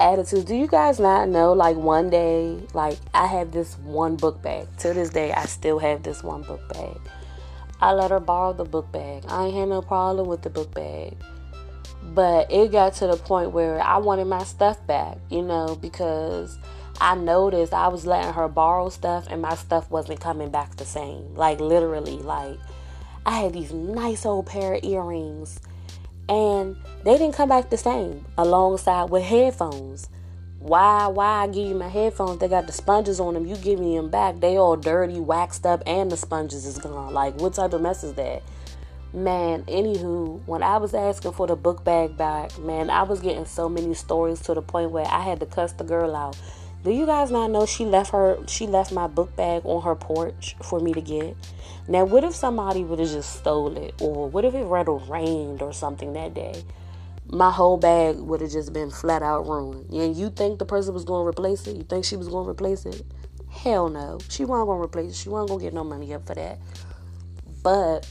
attitude. 0.00 0.46
Do 0.46 0.56
you 0.56 0.66
guys 0.66 0.98
not 0.98 1.28
know? 1.28 1.52
Like 1.52 1.76
one 1.76 2.10
day, 2.10 2.58
like 2.74 2.98
I 3.14 3.26
have 3.26 3.52
this 3.52 3.78
one 3.78 4.16
book 4.16 4.42
bag. 4.42 4.66
To 4.78 4.92
this 4.92 5.10
day, 5.10 5.32
I 5.32 5.44
still 5.44 5.78
have 5.78 6.02
this 6.02 6.24
one 6.24 6.42
book 6.42 6.68
bag. 6.72 6.98
I 7.80 7.92
let 7.92 8.10
her 8.10 8.18
borrow 8.18 8.54
the 8.54 8.64
book 8.64 8.90
bag. 8.90 9.22
I 9.28 9.46
ain't 9.46 9.54
had 9.54 9.68
no 9.68 9.82
problem 9.82 10.26
with 10.26 10.42
the 10.42 10.50
book 10.50 10.74
bag 10.74 11.16
but 12.02 12.50
it 12.50 12.72
got 12.72 12.94
to 12.94 13.06
the 13.06 13.16
point 13.16 13.52
where 13.52 13.80
I 13.80 13.98
wanted 13.98 14.26
my 14.26 14.44
stuff 14.44 14.84
back, 14.86 15.18
you 15.30 15.42
know, 15.42 15.76
because 15.80 16.58
I 17.00 17.14
noticed 17.14 17.72
I 17.72 17.88
was 17.88 18.06
letting 18.06 18.32
her 18.32 18.48
borrow 18.48 18.88
stuff 18.88 19.26
and 19.30 19.42
my 19.42 19.54
stuff 19.54 19.90
wasn't 19.90 20.20
coming 20.20 20.50
back 20.50 20.76
the 20.76 20.84
same. 20.84 21.34
Like 21.34 21.60
literally, 21.60 22.18
like 22.18 22.58
I 23.24 23.40
had 23.40 23.52
these 23.52 23.72
nice 23.72 24.26
old 24.26 24.46
pair 24.46 24.74
of 24.74 24.84
earrings 24.84 25.60
and 26.28 26.76
they 27.04 27.16
didn't 27.16 27.34
come 27.34 27.48
back 27.48 27.70
the 27.70 27.76
same 27.76 28.24
alongside 28.36 29.10
with 29.10 29.22
headphones. 29.22 30.08
Why 30.58 31.06
why 31.06 31.44
I 31.44 31.46
give 31.46 31.68
you 31.68 31.74
my 31.74 31.88
headphones? 31.88 32.40
They 32.40 32.48
got 32.48 32.66
the 32.66 32.72
sponges 32.72 33.20
on 33.20 33.34
them. 33.34 33.46
You 33.46 33.56
give 33.56 33.78
me 33.78 33.96
them 33.96 34.10
back. 34.10 34.40
They 34.40 34.56
all 34.56 34.76
dirty, 34.76 35.20
waxed 35.20 35.64
up, 35.64 35.82
and 35.86 36.10
the 36.10 36.16
sponges 36.16 36.66
is 36.66 36.78
gone. 36.78 37.14
Like 37.14 37.40
what 37.40 37.54
type 37.54 37.72
of 37.72 37.80
mess 37.80 38.02
is 38.02 38.14
that? 38.14 38.42
Man 39.12 39.62
anywho 39.64 40.38
when 40.44 40.62
i 40.62 40.76
was 40.76 40.92
asking 40.92 41.32
for 41.32 41.46
the 41.46 41.56
book 41.56 41.82
bag 41.82 42.16
back 42.16 42.56
man 42.58 42.90
i 42.90 43.02
was 43.02 43.20
getting 43.20 43.46
so 43.46 43.68
many 43.68 43.94
stories 43.94 44.40
to 44.40 44.52
the 44.52 44.60
point 44.60 44.90
where 44.90 45.06
i 45.06 45.20
had 45.20 45.40
to 45.40 45.46
cuss 45.46 45.72
the 45.72 45.84
girl 45.84 46.14
out. 46.14 46.36
Do 46.84 46.92
you 46.92 47.06
guys 47.06 47.32
not 47.32 47.50
know 47.50 47.66
she 47.66 47.84
left 47.84 48.12
her 48.12 48.38
she 48.46 48.66
left 48.66 48.92
my 48.92 49.08
book 49.08 49.34
bag 49.34 49.62
on 49.64 49.82
her 49.82 49.96
porch 49.96 50.54
for 50.62 50.78
me 50.78 50.92
to 50.92 51.00
get? 51.00 51.36
Now 51.88 52.04
what 52.04 52.22
if 52.22 52.34
somebody 52.34 52.84
would 52.84 53.00
have 53.00 53.10
just 53.10 53.36
stole 53.36 53.76
it? 53.76 54.00
Or 54.00 54.28
what 54.28 54.44
if 54.44 54.54
it 54.54 54.64
rained 54.64 55.60
or 55.60 55.72
something 55.72 56.12
that 56.12 56.34
day? 56.34 56.62
My 57.26 57.50
whole 57.50 57.78
bag 57.78 58.16
would 58.16 58.40
have 58.40 58.52
just 58.52 58.72
been 58.72 58.90
flat 58.90 59.22
out 59.22 59.46
ruined. 59.46 59.90
And 59.90 60.16
you 60.16 60.30
think 60.30 60.60
the 60.60 60.64
person 60.64 60.94
was 60.94 61.04
going 61.04 61.24
to 61.24 61.28
replace 61.28 61.66
it? 61.66 61.76
You 61.76 61.82
think 61.82 62.04
she 62.04 62.16
was 62.16 62.28
going 62.28 62.46
to 62.46 62.50
replace 62.50 62.86
it? 62.86 63.02
Hell 63.50 63.88
no. 63.88 64.18
She 64.28 64.44
wasn't 64.44 64.68
going 64.68 64.78
to 64.78 64.84
replace 64.84 65.10
it. 65.10 65.16
She 65.16 65.28
wasn't 65.28 65.48
going 65.48 65.60
to 65.60 65.64
get 65.66 65.74
no 65.74 65.84
money 65.84 66.14
up 66.14 66.26
for 66.26 66.34
that. 66.36 66.58
But 67.62 68.10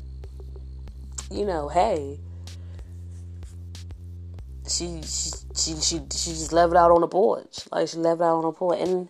you 1.30 1.46
know, 1.46 1.68
hey, 1.68 2.20
she 4.68 5.02
she 5.04 5.32
she 5.56 5.76
she, 5.76 5.98
she 6.12 6.32
just 6.32 6.54
left 6.54 6.72
it 6.72 6.78
out 6.78 6.92
on 6.92 7.02
the 7.02 7.08
porch. 7.08 7.60
Like 7.72 7.88
she 7.88 7.98
left 7.98 8.22
it 8.22 8.24
out 8.24 8.38
on 8.38 8.44
the 8.44 8.52
porch, 8.52 8.80
and 8.80 9.10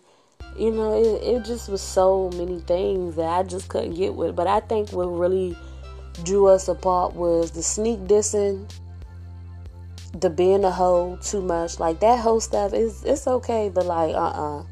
you 0.56 0.70
know, 0.70 0.92
it, 0.94 1.22
it 1.22 1.44
just 1.44 1.68
was 1.68 1.80
so 1.80 2.30
many 2.34 2.60
things 2.60 3.16
that 3.16 3.26
I 3.26 3.42
just 3.42 3.68
couldn't 3.68 3.94
get 3.94 4.14
with. 4.14 4.34
But 4.34 4.46
I 4.46 4.60
think 4.60 4.90
what 4.90 5.06
really 5.06 5.56
drew 6.24 6.46
us 6.48 6.68
apart 6.68 7.14
was 7.14 7.52
the 7.52 7.62
sneak 7.62 8.00
dissing, 8.00 8.70
the 10.12 10.30
being 10.30 10.64
a 10.64 10.70
hoe 10.70 11.18
too 11.22 11.40
much. 11.40 11.78
Like 11.78 12.00
that 12.00 12.18
whole 12.18 12.40
stuff 12.40 12.72
is 12.72 13.04
it's 13.04 13.26
okay, 13.26 13.68
but 13.68 13.86
like 13.86 14.14
uh 14.14 14.18
uh-uh. 14.18 14.60
uh 14.60 14.64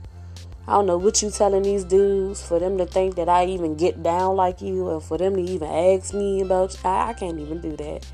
I 0.69 0.73
don't 0.73 0.87
know 0.87 0.97
what 0.97 1.23
you 1.23 1.31
telling 1.31 1.63
these 1.63 1.85
dudes 1.85 2.45
for 2.45 2.59
them 2.59 2.77
to 2.79 2.87
think 2.87 3.15
that 3.17 3.29
I 3.29 3.47
even 3.47 3.77
get 3.77 4.03
down 4.03 4.35
like 4.35 4.61
you 4.61 4.91
and 4.91 5.03
for 5.03 5.17
them 5.17 5.37
to 5.37 5.43
even 5.43 5.69
ask 5.69 6.13
me 6.13 6.41
about 6.41 6.75
you. 6.75 6.81
I, 6.85 7.11
I 7.11 7.13
can't 7.13 7.39
even 7.39 7.61
do 7.61 7.77
that. 7.77 8.07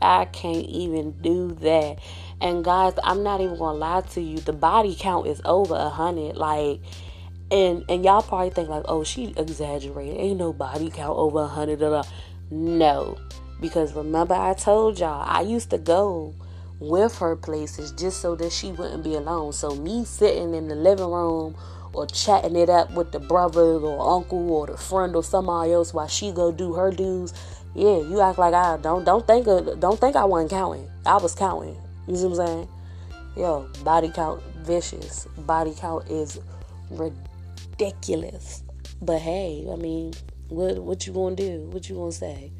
I 0.00 0.26
can't 0.26 0.66
even 0.66 1.12
do 1.20 1.52
that. 1.60 1.98
And 2.40 2.64
guys, 2.64 2.94
I'm 3.02 3.22
not 3.22 3.40
even 3.40 3.58
gonna 3.58 3.78
lie 3.78 4.02
to 4.12 4.20
you. 4.20 4.38
The 4.38 4.52
body 4.52 4.96
count 4.98 5.26
is 5.26 5.42
over 5.44 5.74
a 5.74 5.88
hundred. 5.88 6.36
Like 6.36 6.80
and 7.50 7.84
and 7.88 8.04
y'all 8.04 8.22
probably 8.22 8.50
think 8.50 8.68
like, 8.68 8.84
oh, 8.86 9.02
she 9.02 9.34
exaggerated. 9.36 10.16
Ain't 10.16 10.38
no 10.38 10.52
body 10.52 10.90
count 10.90 11.18
over 11.18 11.40
a 11.40 11.48
hundred. 11.48 11.80
No. 12.50 13.18
Because 13.60 13.92
remember 13.94 14.34
I 14.34 14.54
told 14.54 14.98
y'all 14.98 15.24
I 15.26 15.42
used 15.42 15.70
to 15.70 15.78
go 15.78 16.34
with 16.78 17.18
her 17.18 17.36
places 17.36 17.92
just 17.92 18.20
so 18.20 18.34
that 18.36 18.52
she 18.52 18.72
wouldn't 18.72 19.04
be 19.04 19.14
alone. 19.14 19.52
So 19.52 19.74
me 19.74 20.04
sitting 20.04 20.54
in 20.54 20.68
the 20.68 20.74
living 20.74 21.10
room 21.10 21.56
or 21.92 22.06
chatting 22.06 22.56
it 22.56 22.68
up 22.68 22.90
with 22.92 23.12
the 23.12 23.18
brother 23.18 23.60
or 23.60 24.16
uncle 24.16 24.50
or 24.50 24.66
the 24.66 24.76
friend 24.76 25.14
or 25.16 25.24
somebody 25.24 25.72
else 25.72 25.92
while 25.92 26.08
she 26.08 26.30
go 26.32 26.52
do 26.52 26.74
her 26.74 26.90
dues. 26.90 27.34
Yeah, 27.74 27.98
you 27.98 28.20
act 28.20 28.38
like 28.38 28.54
I 28.54 28.76
don't 28.78 29.04
don't 29.04 29.26
think 29.26 29.46
of, 29.46 29.78
don't 29.80 30.00
think 30.00 30.16
I 30.16 30.24
wasn't 30.24 30.50
counting. 30.50 30.88
I 31.06 31.16
was 31.16 31.34
counting. 31.34 31.76
You 32.06 32.16
see 32.16 32.26
what 32.26 32.40
I'm 32.40 32.46
saying? 32.46 32.68
Yo, 33.36 33.68
body 33.84 34.10
count 34.10 34.42
vicious. 34.58 35.26
Body 35.38 35.72
count 35.76 36.08
is 36.08 36.40
ridiculous. 36.90 38.62
But 39.02 39.20
hey, 39.20 39.66
I 39.72 39.76
mean, 39.76 40.14
what 40.48 40.78
what 40.78 41.06
you 41.06 41.12
gonna 41.12 41.36
do? 41.36 41.68
What 41.70 41.88
you 41.88 41.94
gonna 41.94 42.12
say? 42.12 42.52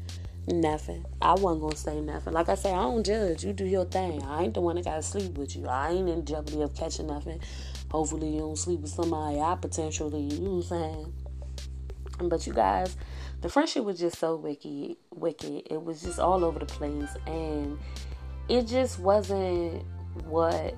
Nothing. 0.47 1.05
I 1.21 1.33
wasn't 1.33 1.61
gonna 1.61 1.75
say 1.75 2.01
nothing. 2.01 2.33
Like 2.33 2.49
I 2.49 2.55
say, 2.55 2.71
I 2.71 2.81
don't 2.81 3.05
judge. 3.05 3.43
You 3.43 3.53
do 3.53 3.65
your 3.65 3.85
thing. 3.85 4.23
I 4.23 4.43
ain't 4.43 4.53
the 4.53 4.61
one 4.61 4.75
that 4.77 4.85
gotta 4.85 5.03
sleep 5.03 5.37
with 5.37 5.55
you. 5.55 5.67
I 5.67 5.91
ain't 5.91 6.09
in 6.09 6.25
jeopardy 6.25 6.61
of 6.61 6.73
catching 6.75 7.07
nothing. 7.07 7.39
Hopefully 7.91 8.29
you 8.35 8.39
don't 8.39 8.57
sleep 8.57 8.79
with 8.79 8.91
somebody 8.91 9.39
I 9.39 9.55
potentially, 9.55 10.21
you 10.21 10.39
know 10.39 10.51
what 10.55 10.71
I'm 10.71 10.79
saying? 10.79 11.13
But 12.29 12.47
you 12.47 12.53
guys, 12.53 12.95
the 13.41 13.49
friendship 13.49 13.83
was 13.83 13.99
just 13.99 14.17
so 14.17 14.35
wicked, 14.35 14.95
wicked. 15.13 15.63
It 15.69 15.83
was 15.83 16.01
just 16.01 16.19
all 16.19 16.45
over 16.45 16.59
the 16.59 16.65
place, 16.65 17.09
and 17.27 17.77
it 18.47 18.67
just 18.67 18.99
wasn't 18.99 19.83
what 20.25 20.75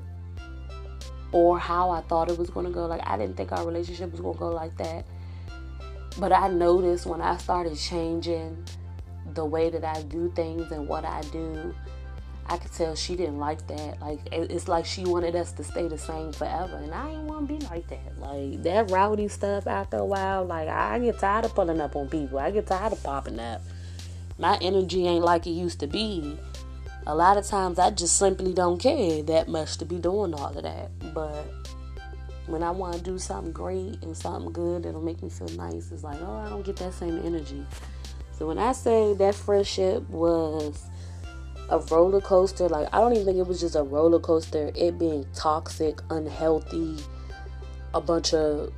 or 1.32 1.60
how 1.60 1.89
I 1.89 2.02
thought 2.02 2.30
it 2.30 2.38
was 2.38 2.49
gonna 2.49 2.71
go. 2.71 2.86
Like 2.86 3.02
I 3.06 3.17
didn't 3.17 3.38
think 3.38 3.52
our 3.52 3.65
relationship 3.65 4.12
was 4.12 4.21
gonna 4.21 4.38
go 4.38 4.49
like 4.49 4.78
that. 4.78 5.06
But 6.19 6.32
I 6.32 6.47
noticed 6.47 7.06
when 7.06 7.21
I 7.21 7.38
started 7.38 7.78
changing 7.78 8.63
the 9.34 9.43
way 9.43 9.69
that 9.69 9.84
I 9.84 10.02
do 10.04 10.32
things 10.36 10.71
and 10.71 10.88
what 10.88 11.06
I 11.06 11.21
do, 11.32 11.73
I 12.47 12.58
could 12.58 12.71
tell 12.73 12.95
she 12.95 13.15
didn't 13.15 13.39
like 13.39 13.65
that. 13.67 14.01
Like 14.01 14.19
it's 14.32 14.67
like 14.67 14.86
she 14.86 15.06
wanted 15.06 15.36
us 15.36 15.51
to 15.53 15.63
stay 15.63 15.88
the 15.88 15.97
same 15.97 16.34
forever, 16.34 16.77
and 16.77 16.93
I 16.93 17.10
didn't 17.10 17.27
want 17.27 17.47
to 17.47 17.53
be 17.53 17.65
like 17.65 17.88
that. 17.88 18.19
Like 18.19 18.63
that 18.63 18.91
rowdy 18.91 19.27
stuff. 19.27 19.65
After 19.67 19.97
a 19.97 20.06
while, 20.06 20.45
like 20.45 20.67
I 20.67 20.99
get 20.99 21.19
tired 21.19 21.45
of 21.45 21.56
pulling 21.56 21.79
up 21.82 21.95
on 21.95 22.10
people. 22.10 22.39
I 22.39 22.51
get 22.51 22.67
tired 22.67 22.93
of 22.93 23.01
popping 23.03 23.39
up. 23.39 23.62
My 24.38 24.58
energy 24.62 25.08
ain't 25.08 25.23
like 25.23 25.47
it 25.47 25.51
used 25.51 25.79
to 25.82 25.88
be. 25.88 26.38
A 27.06 27.13
lot 27.13 27.38
of 27.38 27.45
times, 27.45 27.79
I 27.79 27.91
just 27.91 28.17
simply 28.17 28.53
don't 28.53 28.79
care 28.79 29.21
that 29.23 29.47
much 29.47 29.77
to 29.77 29.86
be 29.86 29.97
doing 29.97 30.34
all 30.34 30.56
of 30.58 30.63
that. 30.63 30.89
But 31.13 31.45
when 32.47 32.63
I 32.63 32.71
want 32.71 32.95
to 32.95 33.01
do 33.01 33.19
something 33.19 33.51
great 33.51 34.01
and 34.03 34.15
something 34.15 34.51
good 34.51 34.84
that'll 34.84 35.01
make 35.01 35.21
me 35.21 35.29
feel 35.29 35.49
nice, 35.49 35.91
it's 35.91 36.03
like, 36.03 36.21
oh, 36.21 36.38
I 36.38 36.49
don't 36.49 36.65
get 36.65 36.77
that 36.77 36.93
same 36.93 37.19
energy. 37.25 37.65
So 38.32 38.47
when 38.47 38.58
I 38.58 38.71
say 38.71 39.13
that 39.13 39.36
friendship 39.36 40.10
was 40.10 40.86
a 41.69 41.80
roller 41.80 42.21
coaster, 42.21 42.67
like 42.69 42.88
I 42.93 42.99
don't 42.99 43.13
even 43.13 43.26
think 43.26 43.38
it 43.38 43.47
was 43.47 43.60
just 43.60 43.76
a 43.76 43.84
roller 43.84 44.19
coaster, 44.19 44.71
it 44.76 44.99
being 44.99 45.26
toxic, 45.34 45.99
unhealthy, 46.10 46.97
a 47.93 48.02
bunch 48.02 48.34
of 48.34 48.73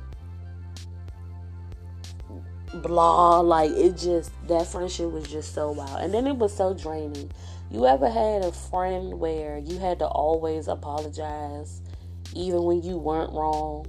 blah, 2.82 3.40
like 3.40 3.70
it 3.72 3.96
just 3.96 4.30
that 4.48 4.66
friendship 4.66 5.10
was 5.10 5.28
just 5.28 5.54
so 5.54 5.72
wild. 5.72 6.00
And 6.00 6.12
then 6.12 6.26
it 6.26 6.36
was 6.36 6.56
so 6.56 6.74
draining. 6.74 7.30
You 7.70 7.86
ever 7.86 8.08
had 8.08 8.44
a 8.44 8.52
friend 8.52 9.18
where 9.18 9.58
you 9.58 9.78
had 9.78 9.98
to 9.98 10.06
always 10.06 10.68
apologize 10.68 11.82
even 12.34 12.62
when 12.62 12.82
you 12.82 12.96
weren't 12.96 13.32
wrong? 13.32 13.86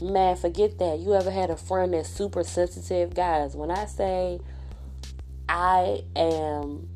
Man, 0.00 0.36
forget 0.36 0.78
that. 0.78 1.00
You 1.00 1.14
ever 1.14 1.30
had 1.30 1.50
a 1.50 1.56
friend 1.56 1.92
that's 1.92 2.08
super 2.08 2.44
sensitive? 2.44 3.14
Guys, 3.14 3.56
when 3.56 3.70
I 3.70 3.86
say 3.86 4.38
I 5.48 6.04
am 6.14 6.88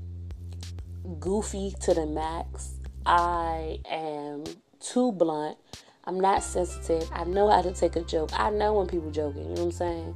goofy 1.19 1.75
to 1.81 1.95
the 1.95 2.07
max, 2.07 2.75
I 3.07 3.79
am 3.91 4.45
too 4.81 5.13
blunt. 5.13 5.59
I'm 6.05 6.19
not 6.19 6.43
sensitive. 6.43 7.09
I 7.13 7.25
know 7.25 7.49
how 7.51 7.63
to 7.63 7.73
take 7.73 7.97
a 7.97 8.03
joke. 8.03 8.31
I 8.39 8.51
know 8.51 8.75
when 8.75 8.87
people 8.87 9.11
joking, 9.11 9.43
you 9.43 9.49
know 9.55 9.55
what 9.55 9.61
I'm 9.61 9.73
saying? 9.73 10.15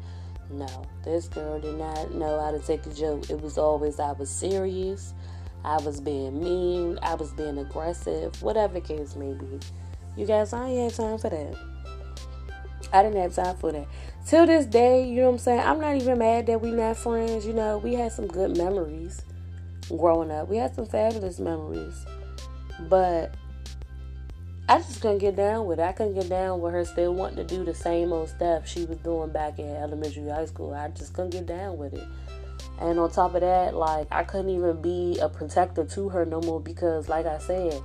No, 0.51 0.87
this 1.05 1.29
girl 1.29 1.61
did 1.61 1.77
not 1.77 2.15
know 2.15 2.41
how 2.41 2.51
to 2.51 2.59
take 2.59 2.87
a 2.87 2.95
joke. 2.95 3.31
It 3.31 3.41
was 3.41 3.59
always 3.59 3.99
I 3.99 4.13
was 4.13 4.31
serious. 4.31 5.13
I 5.65 5.79
was 5.79 6.01
being 6.01 6.41
mean. 6.43 6.99
I 7.03 7.15
was 7.15 7.33
being 7.33 7.59
aggressive. 7.59 8.41
Whatever 8.43 8.75
the 8.75 8.81
case 8.81 9.17
may 9.17 9.33
be. 9.33 9.59
You 10.17 10.27
guys, 10.27 10.53
I 10.53 10.69
ain't 10.69 10.93
had 10.93 11.05
time 11.05 11.19
for 11.19 11.31
that. 11.31 11.57
I 12.93 13.03
didn't 13.03 13.21
have 13.21 13.35
time 13.35 13.57
for 13.57 13.73
that. 13.73 13.87
Till 14.27 14.47
this 14.47 14.67
day, 14.67 15.09
you 15.09 15.17
know 15.17 15.27
what 15.27 15.33
I'm 15.33 15.39
saying? 15.39 15.61
I'm 15.61 15.81
not 15.81 15.97
even 15.97 16.19
mad 16.19 16.47
that 16.47 16.61
we 16.61 16.71
not 16.71 16.97
friends. 16.97 17.45
You 17.45 17.53
know, 17.53 17.79
we 17.79 17.95
had 17.95 18.13
some 18.13 18.29
good 18.29 18.57
memories 18.57 19.23
growing 19.89 20.31
up. 20.31 20.49
We 20.49 20.57
had 20.57 20.75
some 20.75 20.87
fabulous 20.87 21.39
memories. 21.39 22.05
But 22.89 23.35
I 24.69 24.79
just 24.79 25.01
couldn't 25.01 25.19
get 25.19 25.37
down 25.37 25.67
with 25.67 25.79
it. 25.79 25.83
I 25.83 25.93
couldn't 25.93 26.15
get 26.15 26.29
down 26.29 26.61
with 26.61 26.73
her 26.73 26.85
still 26.85 27.15
wanting 27.15 27.37
to 27.37 27.45
do 27.45 27.65
the 27.65 27.75
same 27.75 28.13
old 28.13 28.29
stuff 28.29 28.67
she 28.67 28.85
was 28.85 28.99
doing 28.99 29.31
back 29.31 29.59
in 29.59 29.69
elementary 29.69 30.29
high 30.29 30.47
school. 30.47 30.75
I 30.75 30.89
just 30.89 31.13
couldn't 31.13 31.31
get 31.31 31.47
down 31.47 31.79
with 31.79 31.95
it. 31.95 32.07
And 32.81 32.99
on 32.99 33.11
top 33.11 33.35
of 33.35 33.41
that, 33.41 33.75
like 33.75 34.09
I 34.11 34.25
couldn't 34.25 34.51
even 34.51 34.83
be 34.83 35.19
a 35.21 35.29
protector 35.29 35.85
to 35.85 36.09
her 36.09 36.27
no 36.27 36.41
more 36.41 36.61
because 36.61 37.09
like 37.09 37.27
I 37.27 37.39
said, 37.39 37.81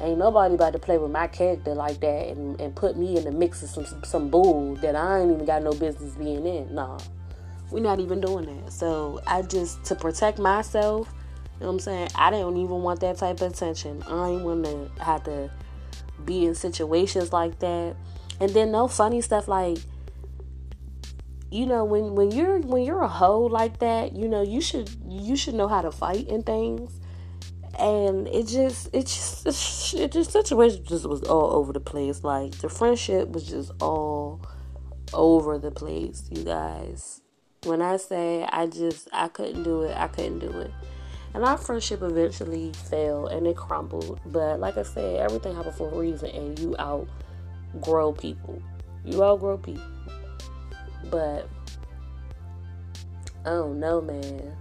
ain't 0.00 0.18
nobody 0.18 0.54
about 0.54 0.74
to 0.74 0.78
play 0.78 0.98
with 0.98 1.10
my 1.10 1.26
character 1.26 1.74
like 1.74 2.00
that 2.00 2.28
and, 2.28 2.60
and 2.60 2.76
put 2.76 2.96
me 2.96 3.16
in 3.16 3.24
the 3.24 3.32
mix 3.32 3.62
of 3.62 3.70
some, 3.70 4.04
some 4.04 4.28
bull 4.28 4.76
that 4.76 4.94
I 4.94 5.20
ain't 5.20 5.32
even 5.32 5.44
got 5.44 5.62
no 5.62 5.72
business 5.72 6.14
being 6.14 6.46
in. 6.46 6.74
Nah. 6.74 6.98
We're 7.70 7.80
not 7.80 8.00
even 8.00 8.20
doing 8.20 8.46
that. 8.46 8.72
So 8.72 9.20
I 9.26 9.42
just 9.42 9.84
to 9.84 9.94
protect 9.94 10.38
myself, 10.38 11.12
you 11.58 11.64
know 11.64 11.72
what 11.72 11.72
I'm 11.74 11.80
saying? 11.80 12.08
I 12.14 12.30
don't 12.30 12.56
even 12.56 12.82
want 12.82 13.00
that 13.00 13.16
type 13.16 13.40
of 13.40 13.52
attention. 13.52 14.04
I 14.06 14.28
ain't 14.28 14.44
want 14.44 14.64
to 14.64 14.90
have 15.02 15.24
to 15.24 15.50
be 16.24 16.46
in 16.46 16.54
situations 16.54 17.32
like 17.32 17.58
that. 17.58 17.96
And 18.38 18.50
then 18.50 18.70
no 18.70 18.86
funny 18.86 19.20
stuff 19.20 19.48
like 19.48 19.78
you 21.50 21.66
know 21.66 21.84
when 21.84 22.14
when 22.14 22.30
you're 22.30 22.60
when 22.60 22.84
you're 22.84 23.02
a 23.02 23.08
hoe 23.08 23.40
like 23.40 23.80
that, 23.80 24.14
you 24.14 24.28
know, 24.28 24.42
you 24.42 24.60
should 24.60 24.88
you 25.08 25.36
should 25.36 25.54
know 25.54 25.66
how 25.66 25.82
to 25.82 25.90
fight 25.90 26.28
and 26.28 26.46
things. 26.46 26.92
And 27.76 28.28
it 28.28 28.46
just 28.46 28.94
it 28.94 29.06
just 29.06 29.94
it 29.94 30.12
just 30.12 30.30
situation 30.30 30.84
just 30.84 31.06
was 31.06 31.22
all 31.22 31.52
over 31.54 31.72
the 31.72 31.80
place. 31.80 32.22
Like 32.22 32.52
the 32.58 32.68
friendship 32.68 33.30
was 33.30 33.48
just 33.48 33.72
all 33.80 34.40
over 35.12 35.58
the 35.58 35.72
place, 35.72 36.28
you 36.30 36.44
guys. 36.44 37.20
When 37.64 37.82
I 37.82 37.96
say 37.96 38.44
I 38.44 38.66
just 38.66 39.08
I 39.12 39.26
couldn't 39.26 39.64
do 39.64 39.82
it, 39.82 39.96
I 39.96 40.06
couldn't 40.06 40.38
do 40.38 40.50
it. 40.60 40.70
And 41.34 41.44
our 41.44 41.58
friendship 41.58 42.02
eventually 42.02 42.72
fell 42.72 43.26
and 43.26 43.46
it 43.46 43.56
crumbled. 43.56 44.20
But 44.26 44.60
like 44.60 44.76
I 44.76 44.82
said, 44.82 45.20
everything 45.20 45.54
happens 45.54 45.76
for 45.76 45.90
a 45.90 45.96
reason 45.96 46.30
and 46.30 46.58
you 46.58 46.76
outgrow 46.78 48.12
people. 48.12 48.62
You 49.04 49.22
outgrow 49.22 49.58
people. 49.58 49.84
But 51.10 51.48
I 53.44 53.50
don't 53.50 53.78
know, 53.78 54.00
man. 54.00 54.56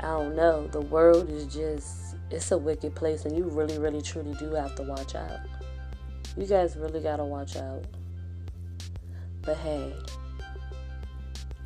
I 0.00 0.06
don't 0.08 0.36
know. 0.36 0.66
The 0.68 0.80
world 0.80 1.30
is 1.30 1.52
just 1.52 2.16
it's 2.30 2.50
a 2.50 2.58
wicked 2.58 2.94
place 2.94 3.24
and 3.24 3.36
you 3.36 3.44
really, 3.44 3.78
really 3.78 4.02
truly 4.02 4.34
do 4.34 4.52
have 4.54 4.74
to 4.76 4.82
watch 4.82 5.14
out. 5.14 5.40
You 6.36 6.46
guys 6.46 6.76
really 6.76 7.00
gotta 7.00 7.24
watch 7.24 7.56
out. 7.56 7.84
But 9.42 9.56
hey, 9.58 9.94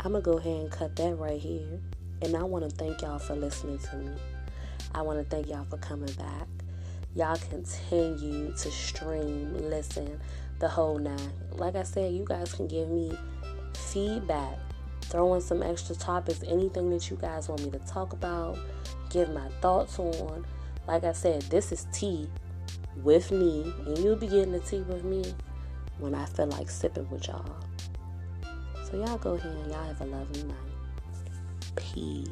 I'm 0.01 0.13
gonna 0.13 0.21
go 0.21 0.39
ahead 0.39 0.61
and 0.61 0.71
cut 0.71 0.95
that 0.97 1.15
right 1.17 1.41
here. 1.41 1.81
And 2.23 2.37
I 2.37 2.43
want 2.43 2.69
to 2.69 2.77
thank 2.77 3.03
y'all 3.03 3.19
for 3.19 3.37
listening 3.37 3.79
to 3.79 3.97
me. 3.97 4.11
I 4.95 5.03
want 5.03 5.19
to 5.19 5.25
thank 5.25 5.49
y'all 5.49 5.65
for 5.65 5.77
coming 5.79 6.13
back. 6.15 6.49
Y'all 7.15 7.37
continue 7.51 8.53
to 8.53 8.71
stream, 8.71 9.55
listen, 9.71 10.21
the 10.59 10.69
whole 10.69 10.99
nine. 10.99 11.33
Like 11.53 11.77
I 11.77 11.83
said, 11.83 12.13
you 12.13 12.25
guys 12.25 12.53
can 12.53 12.67
give 12.67 12.89
me 12.89 13.17
feedback, 13.75 14.59
throw 15.03 15.35
in 15.35 15.41
some 15.41 15.63
extra 15.63 15.95
topics, 15.95 16.43
anything 16.47 16.91
that 16.91 17.11
you 17.11 17.17
guys 17.17 17.49
want 17.49 17.63
me 17.63 17.71
to 17.71 17.79
talk 17.81 18.13
about, 18.13 18.59
give 19.11 19.31
my 19.31 19.49
thoughts 19.61 19.99
on. 19.99 20.45
Like 20.87 21.05
I 21.05 21.13
said, 21.13 21.43
this 21.43 21.73
is 21.73 21.87
tea 21.93 22.29
with 23.03 23.31
me, 23.31 23.73
and 23.87 23.99
you'll 23.99 24.17
be 24.17 24.27
getting 24.27 24.53
the 24.53 24.61
tea 24.61 24.81
with 24.81 25.05
me 25.05 25.25
when 25.99 26.15
I 26.15 26.25
feel 26.27 26.47
like 26.47 26.71
sipping 26.71 27.09
with 27.11 27.27
y'all. 27.29 27.57
So 28.85 28.97
y'all 28.97 29.19
go 29.19 29.35
ahead 29.35 29.53
and 29.53 29.71
y'all 29.71 29.85
have 29.85 30.01
a 30.01 30.05
lovely 30.05 30.43
night. 30.45 30.68
Peace. 31.77 32.29